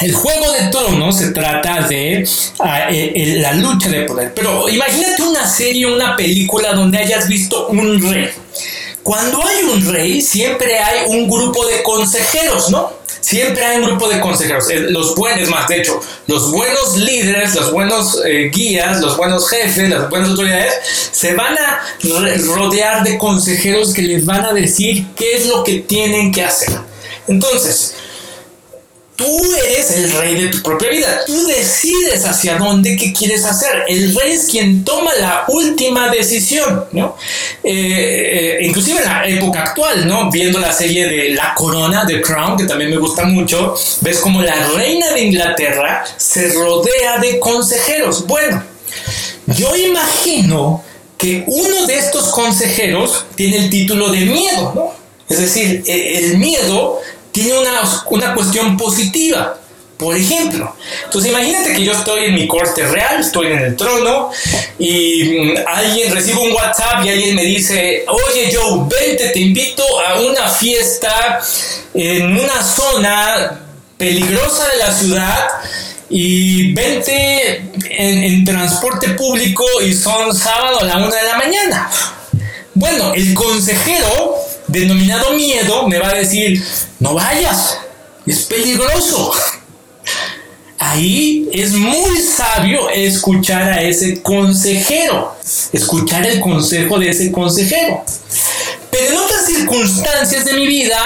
[0.00, 2.26] el juego de tronos se trata de
[2.60, 4.32] ah, eh, la lucha de poder.
[4.34, 8.30] Pero imagínate una serie, una película donde hayas visto un rey.
[9.02, 12.99] Cuando hay un rey, siempre hay un grupo de consejeros, ¿no?
[13.20, 14.66] Siempre hay un grupo de consejeros.
[14.88, 19.88] Los buenos, más de hecho, los buenos líderes, los buenos eh, guías, los buenos jefes,
[19.88, 20.74] las buenas autoridades,
[21.12, 21.80] se van a
[22.54, 26.70] rodear de consejeros que les van a decir qué es lo que tienen que hacer.
[27.28, 27.94] Entonces,
[29.20, 31.20] Tú eres el rey de tu propia vida.
[31.26, 33.84] Tú decides hacia dónde, qué quieres hacer.
[33.86, 37.18] El rey es quien toma la última decisión, ¿no?
[37.62, 40.30] Eh, eh, inclusive en la época actual, ¿no?
[40.30, 44.40] Viendo la serie de La Corona, de Crown, que también me gusta mucho, ves como
[44.40, 48.26] la reina de Inglaterra se rodea de consejeros.
[48.26, 48.64] Bueno,
[49.48, 50.82] yo imagino
[51.18, 55.00] que uno de estos consejeros tiene el título de miedo, ¿no?
[55.30, 56.98] Es decir, e, el miedo
[57.32, 59.56] tiene una, una cuestión positiva.
[60.00, 64.30] Por ejemplo, entonces imagínate que yo estoy en mi corte real, estoy en el trono
[64.78, 69.84] y mm, alguien recibe un WhatsApp y alguien me dice, oye Joe, vente, te invito
[70.00, 71.42] a una fiesta
[71.92, 73.60] en una zona
[73.98, 75.48] peligrosa de la ciudad
[76.08, 77.56] y vente
[77.90, 81.90] en, en transporte público y son sábado a la una de la mañana.
[82.72, 84.39] Bueno, el consejero
[84.70, 86.62] denominado miedo me va a decir,
[86.98, 87.78] no vayas,
[88.26, 89.32] es peligroso.
[90.78, 95.36] Ahí es muy sabio escuchar a ese consejero,
[95.72, 98.02] escuchar el consejo de ese consejero.
[98.90, 100.98] Pero en otras circunstancias de mi vida,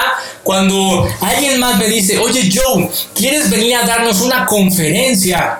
[0.43, 5.59] cuando alguien más me dice, oye Joe, ¿quieres venir a darnos una conferencia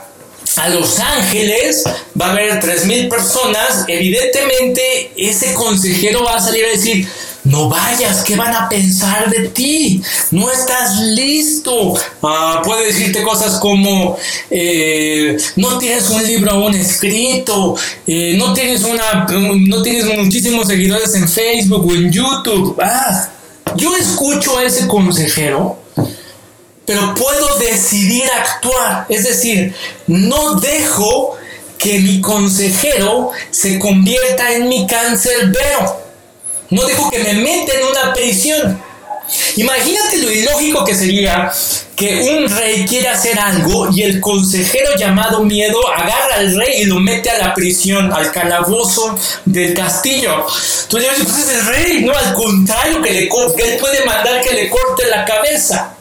[0.55, 1.83] a Los Ángeles?
[2.19, 7.07] Va a haber 3.000 personas, evidentemente ese consejero va a salir a decir,
[7.45, 10.01] no vayas, ¿qué van a pensar de ti?
[10.31, 11.93] No estás listo.
[12.23, 14.17] Ah, puede decirte cosas como,
[14.49, 17.75] eh, no tienes un libro aún escrito,
[18.07, 22.77] eh, no, tienes una, no tienes muchísimos seguidores en Facebook o en YouTube.
[22.81, 23.29] Ah,
[23.75, 25.77] yo escucho a ese consejero,
[26.85, 29.05] pero puedo decidir actuar.
[29.07, 29.73] Es decir,
[30.07, 31.37] no dejo
[31.77, 36.04] que mi consejero se convierta en mi cáncer veo.
[36.69, 38.81] No dejo que me meta en una prisión.
[39.55, 41.51] Imagínate lo ilógico que sería
[41.95, 46.85] que un rey quiera hacer algo y el consejero llamado miedo agarra al rey y
[46.85, 50.45] lo mete a la prisión, al calabozo del castillo.
[50.91, 54.51] Dices, pues es el rey, no, al contrario, que, le, que él puede mandar que
[54.51, 55.95] le corte la cabeza.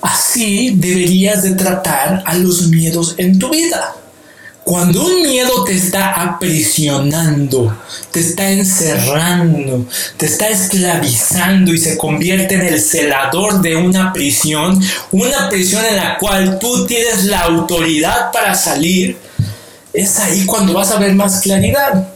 [0.00, 3.94] Así deberías de tratar a los miedos en tu vida.
[4.64, 7.76] Cuando un miedo te está aprisionando,
[8.12, 14.80] te está encerrando, te está esclavizando y se convierte en el celador de una prisión,
[15.10, 19.16] una prisión en la cual tú tienes la autoridad para salir,
[19.92, 22.08] es ahí cuando vas a ver más claridad.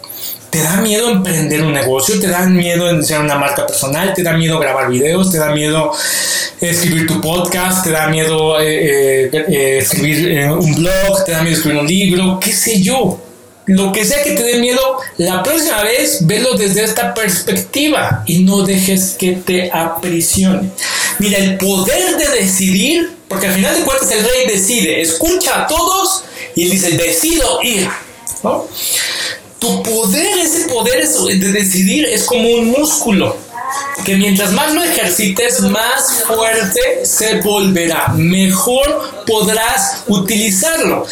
[0.56, 2.18] ¿Te da miedo emprender un negocio?
[2.18, 4.14] ¿Te da miedo iniciar una marca personal?
[4.14, 5.30] ¿Te da miedo grabar videos?
[5.30, 5.92] ¿Te da miedo
[6.58, 7.84] escribir tu podcast?
[7.84, 11.26] ¿Te da miedo eh, eh, eh, escribir un blog?
[11.26, 12.40] ¿Te da miedo escribir un libro?
[12.40, 13.20] ¿Qué sé yo?
[13.66, 14.80] Lo que sea que te dé miedo,
[15.18, 20.70] la próxima vez velo desde esta perspectiva y no dejes que te aprisione.
[21.18, 25.66] Mira, el poder de decidir, porque al final de cuentas el rey decide, escucha a
[25.66, 27.90] todos y dice, decido ir.
[28.42, 28.66] ¿no?
[29.66, 33.36] Tu poder, ese poder de decidir es como un músculo
[34.04, 41.04] que mientras más lo ejercites, más fuerte se volverá, mejor podrás utilizarlo.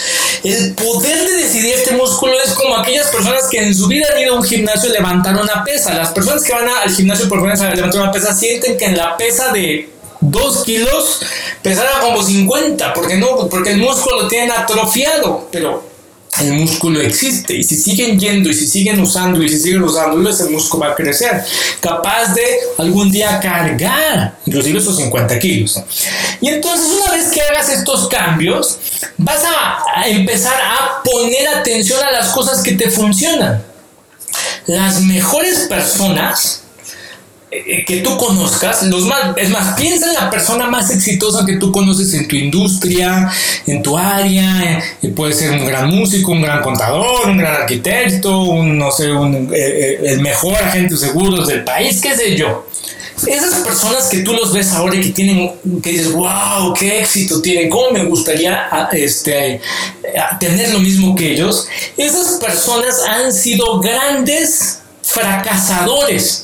[0.44, 4.22] El poder de decidir este músculo es como aquellas personas que en su vida han
[4.22, 5.92] ido a un gimnasio y levantaron una pesa.
[5.92, 8.96] Las personas que van al gimnasio por primera vez levantar una pesa sienten que en
[8.96, 9.90] la pesa de
[10.20, 11.20] 2 kilos
[11.60, 15.93] pesará como 50, porque no, porque el músculo lo tienen atrofiado, pero
[16.40, 17.54] el músculo existe.
[17.56, 20.92] Y si siguen yendo y si siguen usando y si siguen usando ese músculo va
[20.92, 21.42] a crecer.
[21.80, 22.44] Capaz de
[22.78, 25.80] algún día cargar inclusive esos 50 kilos.
[26.40, 28.78] Y entonces una vez que hagas estos cambios
[29.16, 33.62] vas a empezar a poner atención a las cosas que te funcionan.
[34.66, 36.63] Las mejores personas
[37.86, 41.70] que tú conozcas, los más, es más, piensa en la persona más exitosa que tú
[41.70, 43.30] conoces en tu industria,
[43.66, 48.42] en tu área, eh, puede ser un gran músico, un gran contador, un gran arquitecto,
[48.42, 49.08] un, no sé,
[49.52, 52.66] eh, el mejor agente de seguros del país, qué sé yo.
[53.26, 57.40] Esas personas que tú los ves ahora y que tienen, que dices, wow, qué éxito
[57.40, 59.60] tienen, cómo me gustaría este,
[60.40, 66.43] tener lo mismo que ellos, esas personas han sido grandes fracasadores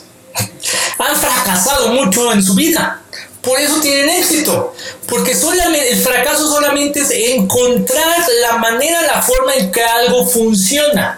[1.03, 3.01] han fracasado mucho en su vida.
[3.41, 4.75] Por eso tienen éxito.
[5.07, 11.17] Porque solamente, el fracaso solamente es encontrar la manera, la forma en que algo funciona.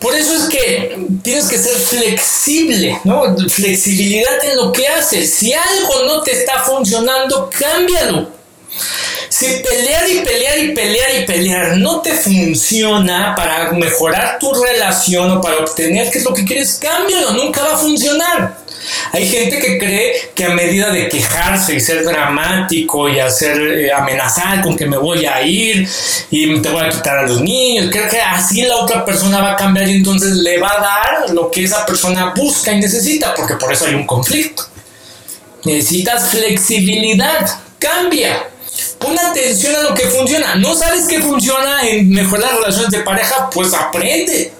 [0.00, 3.36] Por eso es que tienes que ser flexible, ¿no?
[3.48, 5.34] Flexibilidad en lo que haces.
[5.34, 8.30] Si algo no te está funcionando, cámbialo.
[9.28, 15.30] Si pelear y pelear y pelear y pelear no te funciona para mejorar tu relación
[15.30, 18.59] o para obtener qué es lo que quieres, cámbialo, nunca va a funcionar.
[19.12, 23.92] Hay gente que cree que a medida de quejarse y ser dramático y hacer eh,
[23.92, 25.88] amenazar con que me voy a ir
[26.30, 29.52] y te voy a quitar a los niños, creo que así la otra persona va
[29.52, 33.34] a cambiar y entonces le va a dar lo que esa persona busca y necesita,
[33.34, 34.64] porque por eso hay un conflicto.
[35.64, 37.46] Necesitas flexibilidad,
[37.78, 38.48] cambia.
[38.98, 40.54] Pon atención a lo que funciona.
[40.54, 43.50] ¿No sabes qué funciona en mejorar las relaciones de pareja?
[43.50, 44.52] Pues aprende.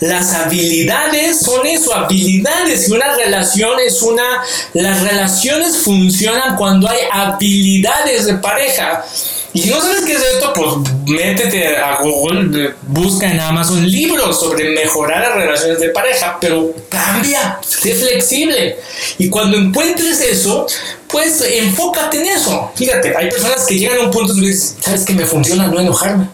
[0.00, 2.88] Las habilidades son eso, habilidades.
[2.88, 4.42] Y una relación es una...
[4.74, 9.04] Las relaciones funcionan cuando hay habilidades de pareja.
[9.54, 14.40] Y si no sabes qué es esto, pues métete a Google, busca en Amazon libros
[14.40, 18.76] sobre mejorar las relaciones de pareja, pero cambia, sé flexible.
[19.16, 20.66] Y cuando encuentres eso,
[21.06, 22.72] pues enfócate en eso.
[22.74, 25.78] Fíjate, hay personas que llegan a un punto y dicen, ¿sabes que me funciona no
[25.78, 26.26] enojarme?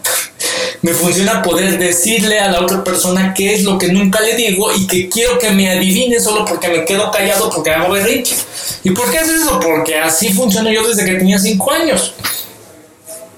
[0.81, 4.71] Me funciona poder decirle a la otra persona qué es lo que nunca le digo
[4.73, 8.35] y que quiero que me adivine solo porque me quedo callado porque hago berrinche.
[8.83, 9.59] ¿Y por qué haces eso?
[9.59, 12.13] Porque así funciona yo desde que tenía 5 años.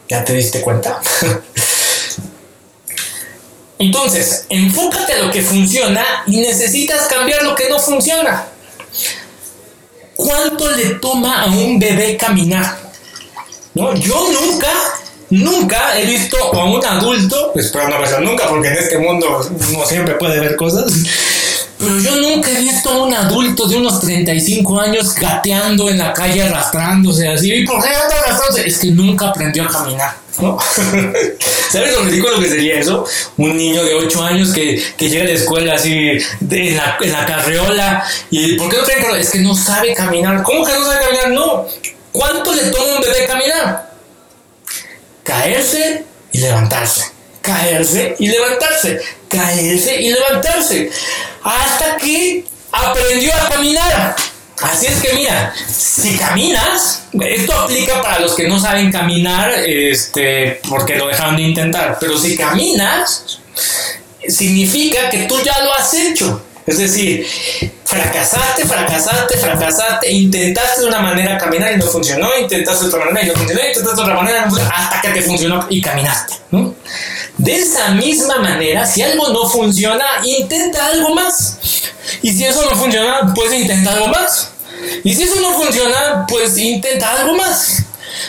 [0.08, 1.02] ¿Ya te diste cuenta?
[3.80, 8.48] Entonces, enfócate a lo que funciona y necesitas cambiar lo que no funciona.
[10.16, 12.80] ¿Cuánto le toma a un bebé caminar?
[13.74, 13.94] ¿No?
[13.96, 14.70] Yo nunca,
[15.34, 19.86] nunca he visto a un adulto, espero no pasar nunca porque en este mundo no
[19.86, 20.92] siempre puede ver cosas,
[21.80, 26.14] pero yo nunca he visto a un adulto de unos 35 años gateando en la
[26.14, 27.54] calle arrastrándose así.
[27.54, 28.68] ¿Y por qué anda arrastrándose?
[28.68, 30.24] Es que nunca aprendió a caminar.
[31.70, 33.06] ¿Sabes lo ridículo que sería eso?
[33.38, 37.12] Un niño de 8 años que, que llega a la escuela así en, la, en
[37.12, 40.42] la carreola y ¿por qué no trae Es que no sabe caminar.
[40.44, 41.30] ¿Cómo que no sabe caminar?
[41.32, 41.66] No.
[42.12, 43.93] ¿Cuánto le toma un bebé caminar?
[45.24, 47.04] Caerse y levantarse.
[47.42, 49.02] Caerse y levantarse.
[49.28, 50.90] Caerse y levantarse.
[51.44, 54.16] Hasta que aprendió a caminar.
[54.62, 60.62] Así es que mira, si caminas, esto aplica para los que no saben caminar, este,
[60.70, 63.40] porque lo dejaron de intentar, pero si caminas,
[64.28, 66.42] significa que tú ya lo has hecho.
[66.66, 67.28] Es decir,
[67.94, 73.26] fracasaste, fracasaste, fracasaste, intentaste de una manera caminar y no funcionó, intentaste de otra manera
[73.26, 76.34] y no funcionó, intentaste de otra manera hasta que te funcionó y caminaste.
[77.38, 81.58] De esa misma manera, si algo no funciona, intenta algo más.
[82.22, 84.50] Y si eso no funciona, pues intenta algo más.
[85.04, 87.84] Y si eso no funciona, pues intenta algo más.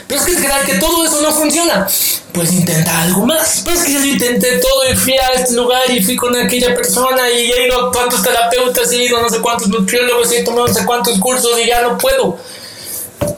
[0.07, 1.87] Pero es que es que todo eso no funciona.
[2.35, 3.63] Pues intenta algo más.
[3.65, 7.53] Pues yo intenté todo y fui a este lugar y fui con aquella persona y
[7.53, 10.75] he ido a cuántos terapeutas he ido a no sé cuántos nutriólogos he tomado no
[10.75, 12.37] sé cuántos cursos y ya no puedo.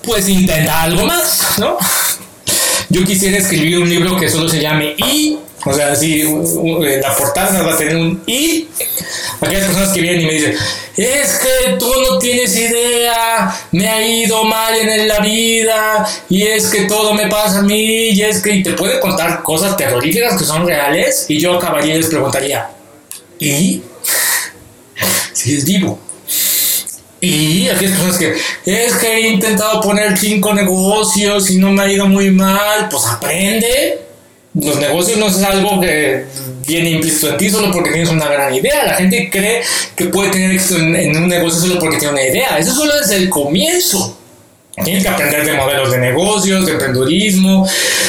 [0.03, 1.77] Pues intenta algo más, ¿no?
[2.89, 7.63] Yo quisiera escribir un libro que solo se llame Y, o sea, así, la portada
[7.63, 8.69] va a tener un Y.
[9.41, 10.57] Aquellas personas que vienen y me dicen,
[10.97, 16.67] es que tú no tienes idea, me ha ido mal en la vida, y es
[16.67, 20.45] que todo me pasa a mí, y es que te puede contar cosas terroríficas que
[20.45, 22.71] son reales, y yo acabaría y les preguntaría,
[23.41, 23.83] ¿y?
[25.33, 25.99] Si es vivo.
[27.21, 31.83] Y aquí hay personas que es que he intentado poner cinco negocios y no me
[31.83, 34.06] ha ido muy mal, pues aprende.
[34.61, 36.25] Los negocios no es algo que
[36.67, 38.85] viene implícito en ti solo porque tienes una gran idea.
[38.85, 39.63] La gente cree
[39.95, 42.59] que puede tener éxito en, un negocio solo porque tiene una idea.
[42.59, 44.17] Eso solo es el comienzo.
[44.83, 47.67] Tienes que aprender de modelos de negocios, de emprendurismo,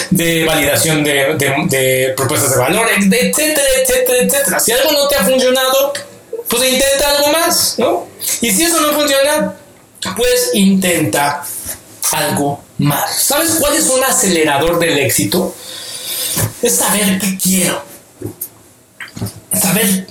[0.09, 1.35] de validación de,
[1.69, 4.59] de, propuestas de valor, etcétera, etcétera, etcétera.
[4.59, 5.93] Si algo no te ha funcionado,
[6.47, 8.07] pues intenta algo más, ¿no?
[8.41, 9.55] Y si eso no funciona,
[10.15, 11.43] pues intenta
[12.11, 13.15] algo más.
[13.17, 15.53] ¿Sabes cuál es un acelerador del éxito?
[16.61, 17.87] Es saber qué quiero
[19.59, 20.07] saber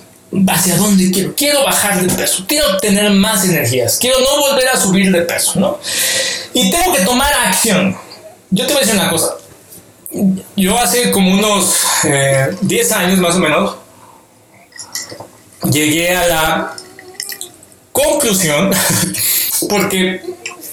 [0.48, 1.34] hacia dónde quiero.
[1.34, 5.58] Quiero bajar de peso, quiero tener más energías, quiero no volver a subir de peso,
[5.58, 5.78] ¿no?
[6.52, 7.96] Y tengo que tomar acción.
[8.50, 9.34] Yo te voy a decir una cosa.
[10.56, 11.74] Yo hace como unos
[12.60, 13.76] 10 eh, años más o menos
[15.70, 16.76] llegué a la
[17.92, 18.70] conclusión,
[19.68, 20.22] porque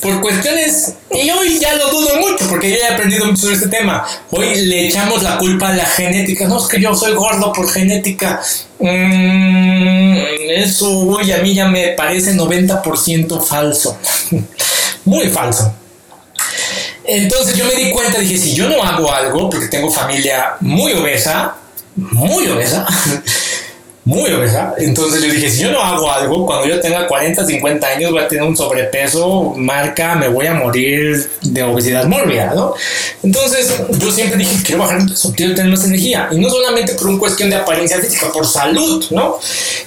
[0.04, 3.70] por cuestiones, y hoy ya lo dudo mucho, porque ya he aprendido mucho sobre este
[3.70, 4.06] tema.
[4.32, 6.48] Hoy le echamos la culpa a la genética.
[6.48, 8.42] No es que yo soy gordo por genética.
[8.80, 10.18] Mm,
[10.58, 13.98] eso hoy a mí ya me parece 90% falso.
[15.06, 15.74] Muy falso.
[17.06, 20.94] Entonces yo me di cuenta, dije, si yo no hago algo, porque tengo familia muy
[20.94, 21.56] obesa,
[21.96, 22.88] muy obesa,
[24.06, 24.74] muy obesa.
[24.78, 28.22] Entonces yo dije, si yo no hago algo, cuando yo tenga 40, 50 años voy
[28.22, 32.74] a tener un sobrepeso, marca, me voy a morir de obesidad mórbida, ¿no?
[33.24, 36.28] Entonces yo siempre dije, quiero bajar de peso, quiero tener más energía.
[36.32, 39.40] Y no solamente por una cuestión de apariencia física, por salud, ¿no?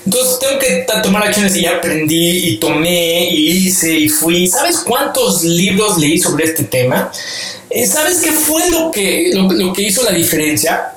[0.04, 4.46] Entonces tengo que tomar acciones y aprendí y tomé y hice y fui.
[4.46, 7.12] ¿Sabes cuántos libros leí sobre este tema?
[7.68, 10.95] Eh, ¿Sabes qué fue lo que, lo que hizo la diferencia?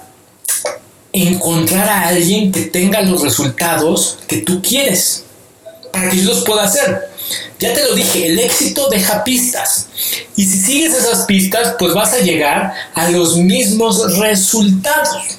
[1.27, 5.23] Encontrar a alguien que tenga los resultados que tú quieres
[5.91, 7.09] para que yo los pueda hacer.
[7.59, 9.87] Ya te lo dije, el éxito deja pistas.
[10.35, 15.37] Y si sigues esas pistas, pues vas a llegar a los mismos resultados.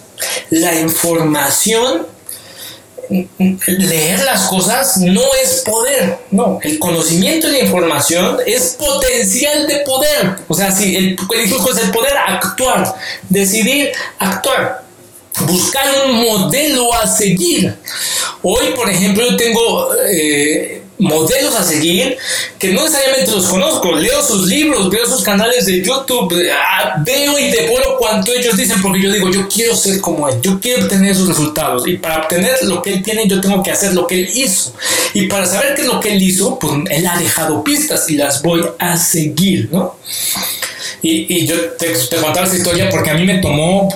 [0.51, 2.07] La información,
[3.67, 6.19] leer las cosas no es poder.
[6.31, 10.37] No, el conocimiento y la información es potencial de poder.
[10.47, 11.05] O sea, si el,
[11.35, 12.95] el, el poder actuar,
[13.31, 14.90] decidir actuar
[15.47, 17.75] buscar un modelo a seguir.
[18.43, 22.17] Hoy, por ejemplo, yo tengo eh, modelos a seguir
[22.59, 23.93] que no necesariamente los conozco.
[23.93, 28.81] Leo sus libros, veo sus canales de YouTube, ah, veo y devoro cuanto ellos dicen
[28.83, 31.87] porque yo digo, yo quiero ser como él, yo quiero obtener esos resultados.
[31.87, 34.75] Y para obtener lo que él tiene, yo tengo que hacer lo que él hizo.
[35.15, 38.17] Y para saber qué es lo que él hizo, pues él ha dejado pistas y
[38.17, 39.97] las voy a seguir, ¿no?
[41.03, 43.89] Y, yo te, te contaba esta historia porque a mí me tomó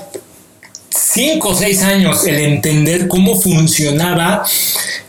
[1.14, 4.44] cinco o seis años el entender cómo funcionaba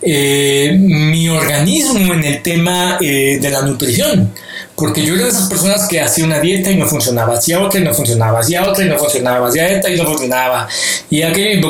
[0.02, 4.32] eh, mi organismo en el tema eh, de la nutrición.
[4.76, 7.80] Porque yo era de esas personas que hacía una dieta y no funcionaba, hacía otra
[7.80, 10.68] y no funcionaba, hacía otra y no funcionaba, hacía esta y no funcionaba.
[11.10, 11.62] Y aquí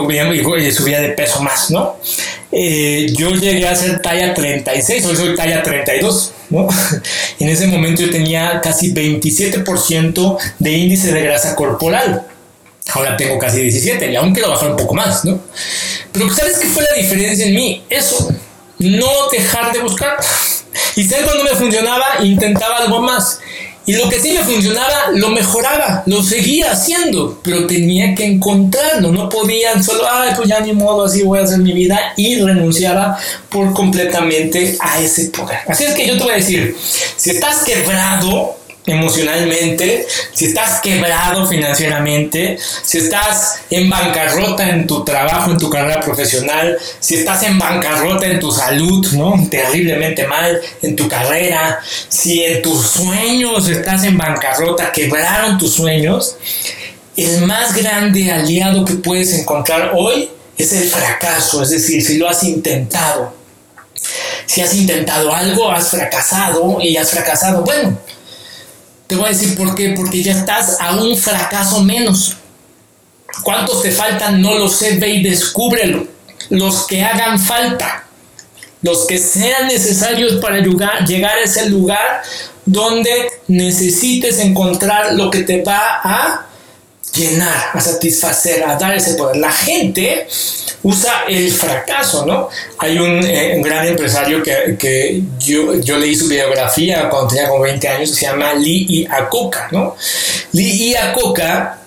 [0.71, 1.97] subía de peso más, ¿no?
[2.51, 6.67] Eh, yo llegué a ser talla 36, hoy soy talla 32, ¿no?
[7.39, 12.25] en ese momento yo tenía casi 27% de índice de grasa corporal.
[12.93, 15.39] Ahora tengo casi 17 y aún quiero bajar un poco más, ¿no?
[16.11, 17.83] Pero ¿sabes qué fue la diferencia en mí?
[17.89, 18.31] Eso,
[18.79, 20.17] no dejar de buscar.
[20.95, 23.39] Y si algo no me funcionaba, intentaba algo más.
[23.87, 29.11] Y lo que sí me funcionaba, lo mejoraba, lo seguía haciendo, pero tenía que encontrarlo.
[29.11, 32.37] No podía solo, ay, pues ya ni modo, así voy a hacer mi vida y
[32.37, 33.17] renunciaba
[33.49, 35.59] por completamente a ese poder.
[35.67, 36.75] Así es que yo te voy a decir,
[37.15, 45.51] si estás quebrado, emocionalmente, si estás quebrado financieramente, si estás en bancarrota en tu trabajo,
[45.51, 49.47] en tu carrera profesional, si estás en bancarrota en tu salud, ¿no?
[49.49, 51.79] Terriblemente mal en tu carrera,
[52.09, 56.37] si en tus sueños estás en bancarrota, quebraron tus sueños,
[57.17, 62.29] el más grande aliado que puedes encontrar hoy es el fracaso, es decir, si lo
[62.29, 63.33] has intentado.
[64.45, 67.63] Si has intentado algo, has fracasado y has fracasado.
[67.63, 67.97] Bueno,
[69.15, 72.35] te voy a decir por qué, porque ya estás a un fracaso menos.
[73.43, 74.41] ¿Cuántos te faltan?
[74.41, 76.05] No lo sé, ve y descúbrelo.
[76.49, 78.05] Los que hagan falta,
[78.81, 82.23] los que sean necesarios para llegar a ese lugar
[82.65, 86.45] donde necesites encontrar lo que te va a
[87.15, 89.37] llenar, a satisfacer, a dar ese poder.
[89.37, 90.27] La gente
[90.83, 92.49] usa el fracaso, ¿no?
[92.77, 98.11] Hay un, eh, gran empresario que, yo, leí su biografía cuando tenía como 20 años,
[98.11, 99.95] se llama Lee Iacocca, ¿no?
[100.51, 101.81] Lee Iacocca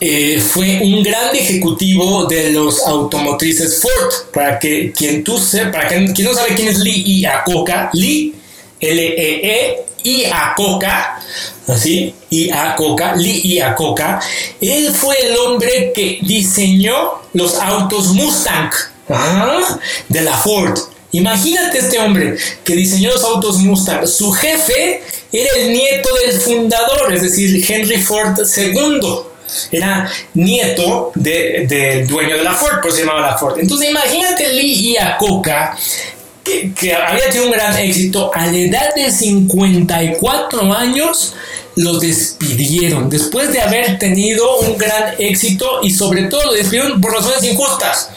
[0.00, 4.32] eh, fue un gran ejecutivo de los automotrices Ford.
[4.32, 8.34] Para que quien tú sepa, para quien, no sabe quién es Lee Iacocca, Lee,
[8.80, 11.19] L-E-E, Iacocca,
[11.66, 14.20] así, Iacocca, Lee Iacocca,
[14.60, 18.70] él fue el hombre que diseñó los autos Mustang
[19.08, 19.78] ¿ah?
[20.08, 20.78] de la Ford.
[21.12, 24.06] Imagínate este hombre que diseñó los autos Mustang.
[24.06, 25.02] Su jefe
[25.32, 29.00] era el nieto del fundador, es decir, Henry Ford II.
[29.72, 33.58] Era nieto del dueño de la Ford, por eso se llamaba la Ford.
[33.58, 35.76] Entonces imagínate Lee Iacocca
[36.44, 41.34] que, había tenido un gran éxito, a la edad de 54 años
[41.76, 43.08] lo despidieron.
[43.08, 48.10] Después de haber tenido un gran éxito y sobre todo lo despidieron por razones injustas.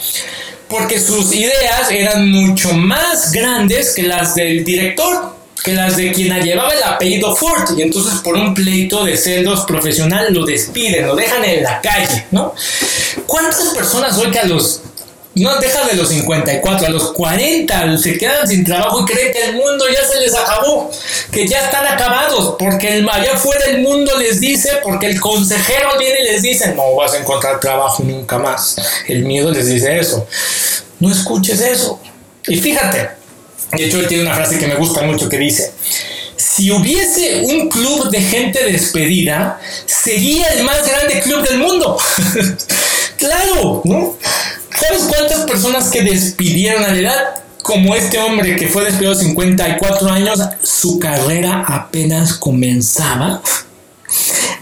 [0.68, 6.38] Porque sus ideas eran mucho más grandes que las del director que las de quien
[6.44, 7.78] llevaba el apellido Ford.
[7.78, 12.26] Y entonces por un pleito de celos profesional lo despiden, lo dejan en la calle,
[12.32, 12.54] ¿no?
[13.26, 14.82] ¿Cuántas personas hoy que a los
[15.36, 19.46] no deja de los 54, a los 40 se quedan sin trabajo y creen que
[19.46, 20.92] el mundo ya se les acabó,
[21.32, 25.98] que ya están acabados, porque el allá afuera el mundo les dice, porque el consejero
[25.98, 28.76] viene y les dice, no vas a encontrar trabajo nunca más.
[29.08, 30.28] El miedo les dice eso.
[31.00, 32.00] No escuches eso.
[32.48, 33.10] Y fíjate,
[33.72, 35.72] de hecho él tiene una frase que me gusta mucho que dice,
[36.36, 41.98] si hubiese un club de gente despedida, sería el más grande club del mundo.
[43.18, 44.16] claro, ¿no?
[44.84, 47.36] ¿Sabes cuántas personas que despidieron a la edad?
[47.62, 53.42] Como este hombre que fue despedido a 54 años, su carrera apenas comenzaba.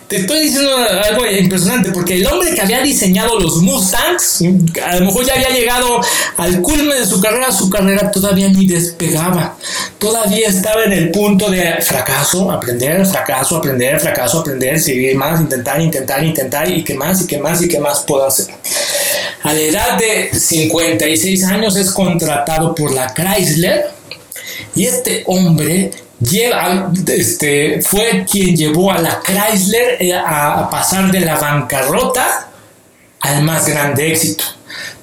[0.07, 4.43] Te estoy diciendo algo impresionante porque el hombre que había diseñado los Mustangs,
[4.86, 6.01] a lo mejor ya había llegado
[6.38, 9.57] al culmen de su carrera, su carrera todavía ni despegaba.
[9.97, 15.82] Todavía estaba en el punto de fracaso, aprender, fracaso, aprender, fracaso, aprender, seguir más, intentar,
[15.82, 18.53] intentar, intentar y qué más y qué más y qué más puedo hacer.
[19.44, 23.89] A la edad de 56 años es contratado por la Chrysler
[24.76, 31.22] y este hombre lleva, este, fue quien llevó a la Chrysler eh, a pasar de
[31.22, 32.50] la bancarrota
[33.20, 34.44] al más grande éxito.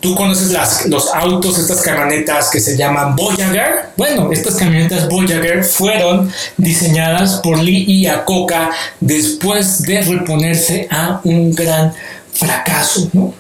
[0.01, 3.91] Tú conoces las, los autos, estas camionetas que se llaman Voyager.
[3.97, 8.71] Bueno, estas camionetas Voyager fueron diseñadas por Lee Iacocca
[9.01, 11.93] después de reponerse a un gran
[12.33, 13.35] fracaso, ¿no?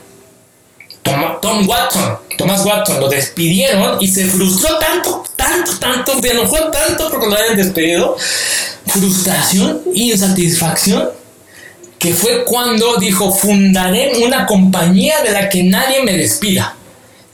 [1.40, 7.10] Tom, Watson, Thomas Watson, lo despidieron y se frustró tanto, tanto, tanto, se enojó tanto
[7.10, 8.16] porque lo habían despedido.
[8.86, 11.10] Frustración, insatisfacción,
[11.98, 16.76] que fue cuando dijo, fundaré una compañía de la que nadie me despida.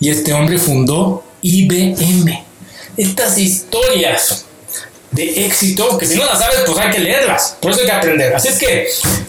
[0.00, 2.44] Y este hombre fundó IBM.
[2.96, 4.46] Estas historias
[5.10, 7.56] de éxito, que si no las sabes, pues hay que leerlas.
[7.60, 8.34] Por eso hay que aprender.
[8.34, 8.88] Así es que,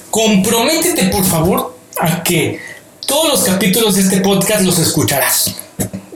[0.09, 2.59] comprométete, por favor, a que
[3.05, 5.55] todos los capítulos de este podcast los escucharás.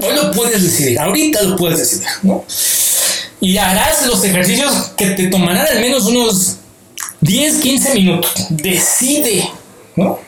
[0.02, 2.44] Hoy lo puedes decidir, ahorita lo puedes decidir, ¿no?
[3.42, 6.58] Y harás los ejercicios que te tomarán al menos unos
[7.22, 8.32] 10, 15 minutos.
[8.50, 9.50] Decide,
[9.96, 10.20] ¿no?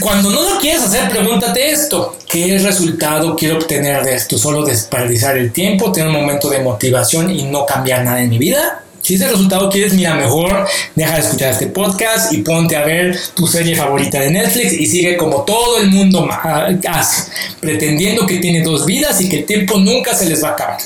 [0.00, 2.16] Cuando no lo quieres hacer, pregúntate esto.
[2.28, 4.38] ¿Qué resultado quiero obtener de esto?
[4.38, 8.38] ¿Solo desperdiciar el tiempo, tener un momento de motivación y no cambiar nada en mi
[8.38, 8.84] vida?
[9.06, 13.16] Si ese resultado quieres, mira, mejor deja de escuchar este podcast y ponte a ver
[13.36, 17.30] tu serie favorita de Netflix y sigue como todo el mundo hace,
[17.60, 20.78] pretendiendo que tiene dos vidas y que el tiempo nunca se les va a acabar.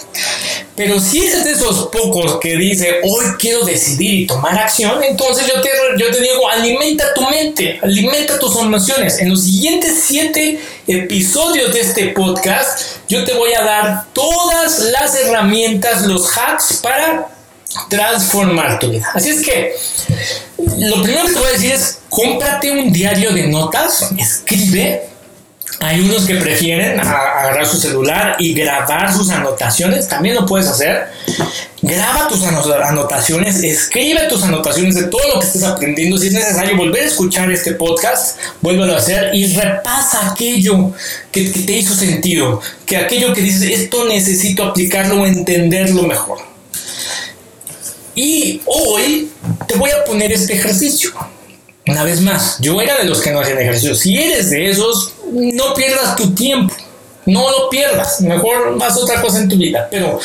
[0.76, 5.46] Pero si eres de esos pocos que dice, hoy quiero decidir y tomar acción, entonces
[5.46, 9.18] yo te, yo te digo, alimenta tu mente, alimenta tus emociones.
[9.18, 15.14] En los siguientes siete episodios de este podcast, yo te voy a dar todas las
[15.14, 17.39] herramientas, los hacks para
[17.88, 19.10] transformar tu vida.
[19.14, 19.74] Así es que
[20.78, 25.10] lo primero que te voy a decir es, cómprate un diario de notas, escribe
[25.82, 31.06] hay unos que prefieren agarrar su celular y grabar sus anotaciones, también lo puedes hacer.
[31.80, 36.18] Graba tus anotaciones, escribe tus anotaciones de todo lo que estés aprendiendo.
[36.18, 40.92] Si es necesario volver a escuchar este podcast, vuélvelo a hacer y repasa aquello
[41.32, 46.49] que, te hizo sentido, que aquello que dices, esto necesito aplicarlo o entenderlo mejor.
[48.14, 49.30] Y hoy
[49.66, 51.11] te voy a poner este ejercicio.
[51.86, 53.94] Una vez más, yo era de los que no hacían ejercicio.
[53.94, 56.74] Si eres de esos, no pierdas tu tiempo.
[57.26, 58.20] No lo pierdas.
[58.20, 59.88] Mejor haz otra cosa en tu vida.
[59.90, 60.18] Pero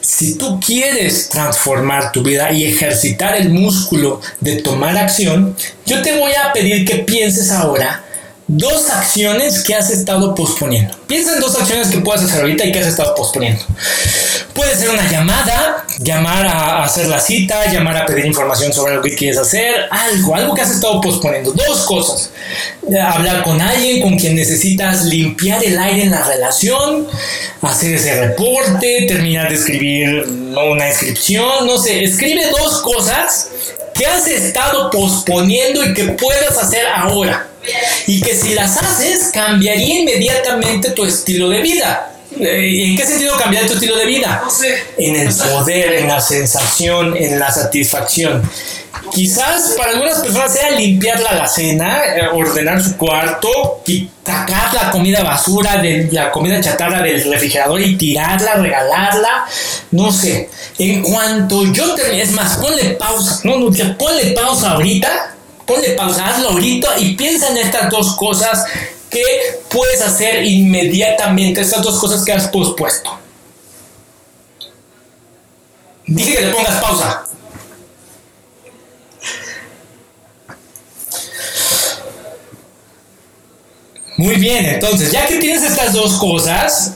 [0.00, 5.54] si tú quieres transformar tu vida y ejercitar el músculo de tomar acción,
[5.86, 8.04] yo te voy a pedir que pienses ahora
[8.48, 10.96] dos acciones que has estado posponiendo.
[11.06, 13.62] Piensa en dos acciones que puedas hacer ahorita y que has estado posponiendo.
[14.54, 19.02] Puede ser una llamada, llamar a hacer la cita, llamar a pedir información sobre lo
[19.02, 21.52] que quieres hacer, algo, algo que has estado posponiendo.
[21.52, 22.30] Dos cosas.
[23.12, 27.06] Hablar con alguien con quien necesitas limpiar el aire en la relación,
[27.60, 33.50] hacer ese reporte, terminar de escribir una inscripción, no sé, escribe dos cosas
[33.94, 37.48] que has estado posponiendo y que puedes hacer ahora
[38.06, 42.12] y que si las haces cambiaría inmediatamente tu estilo de vida.
[42.40, 44.42] Eh, ¿En qué sentido cambiar tu estilo de vida?
[44.96, 48.48] En el poder, en la sensación, en la satisfacción.
[49.12, 53.82] Quizás para algunas personas sea limpiar la alacena, eh, ordenar su cuarto,
[54.24, 59.46] sacar la comida basura, de la comida chatarra del refrigerador y tirarla, regalarla,
[59.92, 60.50] no sé.
[60.78, 65.37] En cuanto yo termine, es más, ponle pausa, no, no, ponle pausa ahorita
[65.68, 68.64] ponle pausa, hazlo ahorita y piensa en estas dos cosas
[69.10, 69.22] que
[69.68, 73.18] puedes hacer inmediatamente, estas dos cosas que has pospuesto.
[76.06, 77.24] Dije que le pongas pausa.
[84.16, 86.94] Muy bien, entonces, ya que tienes estas dos cosas,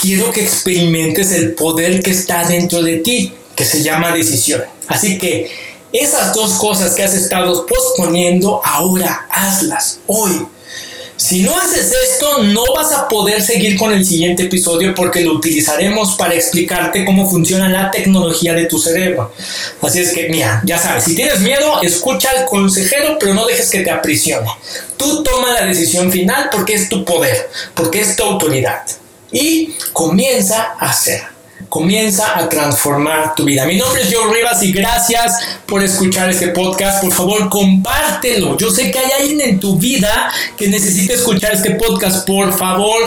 [0.00, 4.64] quiero que experimentes el poder que está dentro de ti, que se llama decisión.
[4.88, 10.46] Así que esas dos cosas que has estado posponiendo, ahora hazlas, hoy.
[11.16, 15.32] Si no haces esto, no vas a poder seguir con el siguiente episodio porque lo
[15.32, 19.32] utilizaremos para explicarte cómo funciona la tecnología de tu cerebro.
[19.82, 23.68] Así es que, mira, ya sabes, si tienes miedo, escucha al consejero, pero no dejes
[23.68, 24.48] que te aprisione.
[24.96, 28.82] Tú toma la decisión final porque es tu poder, porque es tu autoridad.
[29.32, 31.37] Y comienza a hacer
[31.68, 33.66] comienza a transformar tu vida.
[33.66, 35.36] Mi nombre es Joe Rivas y gracias
[35.66, 37.02] por escuchar este podcast.
[37.02, 38.56] Por favor, compártelo.
[38.56, 42.26] Yo sé que hay alguien en tu vida que necesita escuchar este podcast.
[42.26, 43.02] Por favor,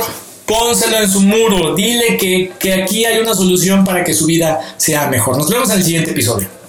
[0.45, 1.75] pónselo en su muro.
[1.75, 5.37] Dile que, que aquí hay una solución para que su vida sea mejor.
[5.37, 6.60] Nos vemos en el siguiente episodio.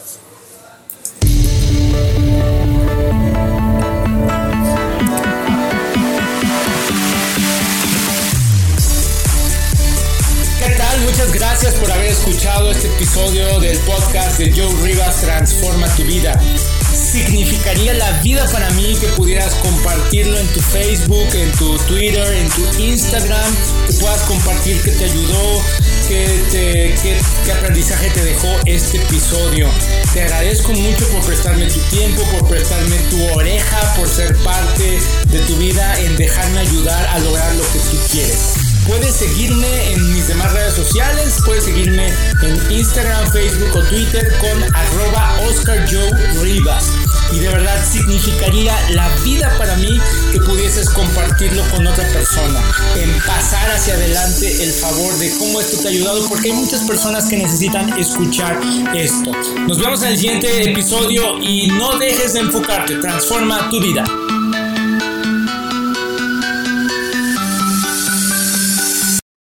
[12.25, 16.41] Escuchado este episodio del podcast de Joe Rivas Transforma tu vida.
[16.95, 22.49] Significaría la vida para mí que pudieras compartirlo en tu Facebook, en tu Twitter, en
[22.51, 23.53] tu Instagram,
[23.89, 25.63] que puedas compartir que te ayudó,
[26.09, 26.95] que
[27.45, 29.69] qué aprendizaje te dejó este episodio.
[30.15, 35.39] Te agradezco mucho por prestarme tu tiempo, por prestarme tu oreja, por ser parte de
[35.41, 38.72] tu vida, en dejarme ayudar a lograr lo que tú quieres.
[38.87, 42.13] Puedes seguirme en mis demás redes sociales, puedes seguirme
[42.43, 46.11] en Instagram, Facebook o Twitter con arroba Oscar Joe
[46.43, 46.85] Rivas.
[47.33, 49.99] Y de verdad significaría la vida para mí
[50.33, 52.61] que pudieses compartirlo con otra persona,
[52.97, 56.83] en pasar hacia adelante el favor de cómo esto te ha ayudado, porque hay muchas
[56.83, 58.61] personas que necesitan escuchar
[58.95, 59.31] esto.
[59.67, 64.05] Nos vemos en el siguiente episodio y no dejes de enfocarte, transforma tu vida.